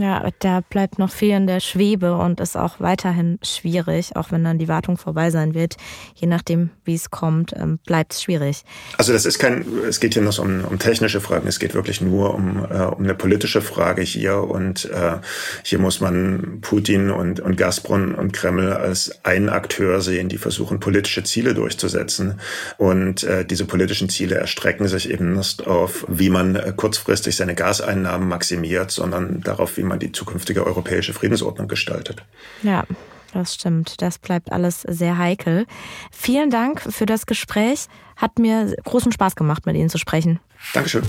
Ja, 0.00 0.28
da 0.38 0.60
bleibt 0.60 0.98
noch 0.98 1.10
viel 1.10 1.30
in 1.30 1.46
der 1.46 1.60
Schwebe 1.60 2.16
und 2.16 2.40
ist 2.40 2.56
auch 2.56 2.80
weiterhin 2.80 3.38
schwierig, 3.42 4.16
auch 4.16 4.32
wenn 4.32 4.44
dann 4.44 4.58
die 4.58 4.68
Wartung 4.68 4.96
vorbei 4.96 5.30
sein 5.30 5.54
wird. 5.54 5.76
Je 6.14 6.26
nachdem, 6.26 6.70
wie 6.84 6.94
es 6.94 7.10
kommt, 7.10 7.52
ähm, 7.56 7.78
bleibt 7.86 8.12
es 8.12 8.22
schwierig. 8.22 8.64
Also 8.98 9.12
das 9.12 9.26
ist 9.26 9.38
kein, 9.38 9.64
es 9.88 10.00
geht 10.00 10.14
hier 10.14 10.22
noch 10.22 10.38
um, 10.38 10.64
um 10.64 10.78
technische 10.78 11.20
Fragen, 11.20 11.46
es 11.48 11.58
geht 11.58 11.74
wirklich 11.74 12.00
nur 12.00 12.34
um, 12.34 12.64
äh, 12.70 12.82
um 12.82 13.04
eine 13.04 13.14
politische 13.14 13.60
Frage 13.60 14.02
hier 14.02 14.38
und 14.38 14.86
äh, 14.86 15.18
hier 15.62 15.78
muss 15.78 16.00
man 16.00 16.58
Putin 16.60 17.10
und, 17.10 17.40
und 17.40 17.56
Gazprom 17.56 18.14
und 18.14 18.32
Kreml 18.32 18.72
als 18.72 19.24
einen 19.24 19.48
Akteur 19.48 20.00
sehen, 20.00 20.28
die 20.28 20.38
versuchen, 20.38 20.80
politische 20.80 21.22
Ziele 21.24 21.54
durchzusetzen 21.54 22.40
und 22.78 23.22
äh, 23.24 23.44
diese 23.44 23.64
politischen 23.64 24.08
Ziele 24.08 24.36
erstrecken 24.36 24.88
sich 24.88 25.10
eben 25.10 25.34
nicht 25.34 25.66
auf, 25.66 26.04
wie 26.08 26.30
man 26.30 26.56
äh, 26.56 26.72
kurzfristig 26.76 27.36
seine 27.36 27.54
Gaseinnahmen 27.54 28.28
maximiert, 28.28 28.90
sondern 28.90 29.40
darauf, 29.40 29.76
wie 29.84 29.88
man 29.88 29.98
die 29.98 30.12
zukünftige 30.12 30.66
europäische 30.66 31.12
Friedensordnung 31.12 31.68
gestaltet. 31.68 32.24
Ja. 32.62 32.84
Das 33.32 33.54
stimmt. 33.54 34.00
Das 34.00 34.18
bleibt 34.18 34.52
alles 34.52 34.82
sehr 34.82 35.18
heikel. 35.18 35.66
Vielen 36.12 36.50
Dank 36.50 36.80
für 36.80 37.04
das 37.04 37.26
Gespräch. 37.26 37.86
Hat 38.14 38.38
mir 38.38 38.76
großen 38.84 39.10
Spaß 39.10 39.34
gemacht, 39.34 39.66
mit 39.66 39.74
Ihnen 39.74 39.88
zu 39.88 39.98
sprechen. 39.98 40.38
Dankeschön. 40.72 41.02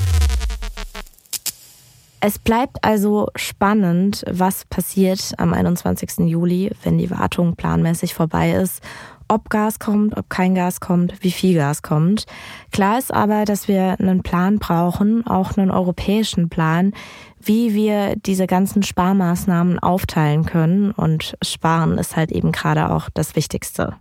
Es 2.22 2.40
bleibt 2.40 2.84
also 2.84 3.28
spannend, 3.36 4.24
was 4.28 4.66
passiert 4.66 5.34
am 5.38 5.54
21. 5.54 6.26
Juli, 6.28 6.72
wenn 6.82 6.98
die 6.98 7.12
Wartung 7.12 7.56
planmäßig 7.56 8.16
vorbei 8.16 8.54
ist 8.54 8.82
ob 9.28 9.50
Gas 9.50 9.80
kommt, 9.80 10.18
ob 10.18 10.30
kein 10.30 10.56
Gas 10.56 10.80
kommt, 10.80 11.14
wie 11.22 11.32
viel 11.32 11.56
Gas 11.56 11.82
kommt. 11.82 12.26
Klar 12.72 12.98
ist 13.00 13.14
aber, 13.14 13.46
dass 13.46 13.68
wir 13.68 14.00
einen 14.00 14.24
Plan 14.24 14.60
brauchen, 14.60 15.26
auch 15.26 15.58
einen 15.58 15.72
europäischen 15.72 16.50
Plan, 16.50 16.94
wie 17.42 17.74
wir 17.74 18.16
diese 18.16 18.48
ganzen 18.48 18.84
Sparmaßnahmen 18.84 19.80
aufteilen 19.80 20.46
können. 20.46 20.92
Und 20.92 21.38
Sparen 21.44 21.98
ist 21.98 22.16
halt 22.16 22.32
eben 22.32 22.52
gerade 22.52 22.92
auch 22.92 23.10
das 23.14 23.36
Wichtigste. 23.36 23.96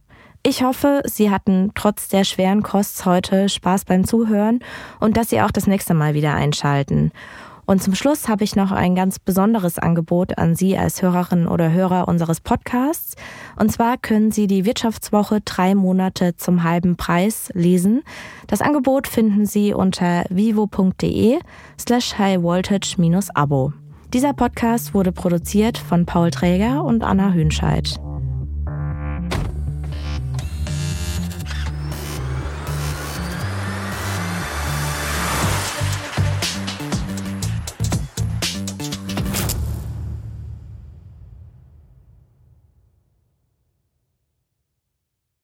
Ich 0.47 0.63
hoffe, 0.63 1.03
Sie 1.07 1.31
hatten 1.31 1.73
trotz 1.75 2.09
der 2.09 2.25
schweren 2.25 2.63
Kosts 2.63 3.07
heute 3.07 3.49
Spaß 3.49 3.87
beim 3.87 4.05
Zuhören 4.07 4.61
und 5.01 5.17
dass 5.17 5.31
Sie 5.31 5.41
auch 5.41 5.51
das 5.51 5.67
nächste 5.67 5.95
Mal 5.95 6.13
wieder 6.13 6.35
einschalten. 6.35 7.13
Und 7.67 7.83
zum 7.83 7.95
Schluss 7.95 8.29
habe 8.29 8.45
ich 8.45 8.57
noch 8.57 8.73
ein 8.73 8.95
ganz 8.95 9.19
besonderes 9.19 9.79
Angebot 9.79 10.39
an 10.39 10.55
Sie 10.55 10.77
als 10.77 11.03
Hörerin 11.03 11.47
oder 11.47 11.73
Hörer 11.73 12.09
unseres 12.09 12.41
Podcasts. 12.41 13.15
Und 13.57 13.73
zwar 13.73 13.97
können 13.97 14.31
Sie 14.31 14.47
die 14.47 14.65
Wirtschaftswoche 14.65 15.41
drei 15.41 15.75
Monate 15.75 16.37
zum 16.37 16.63
halben 16.63 16.97
Preis 16.97 17.51
lesen. 17.55 18.03
Das 18.47 18.61
Angebot 18.61 19.07
finden 19.07 19.47
Sie 19.47 19.73
unter 19.73 20.25
vivo.de 20.29 21.39
slash 21.79 22.19
highvoltage-abo. 22.19 23.73
Dieser 24.13 24.33
Podcast 24.33 24.95
wurde 24.95 25.11
produziert 25.11 25.79
von 25.79 26.07
Paul 26.07 26.31
Träger 26.31 26.85
und 26.85 27.03
Anna 27.03 27.33
Hünscheid. 27.33 27.99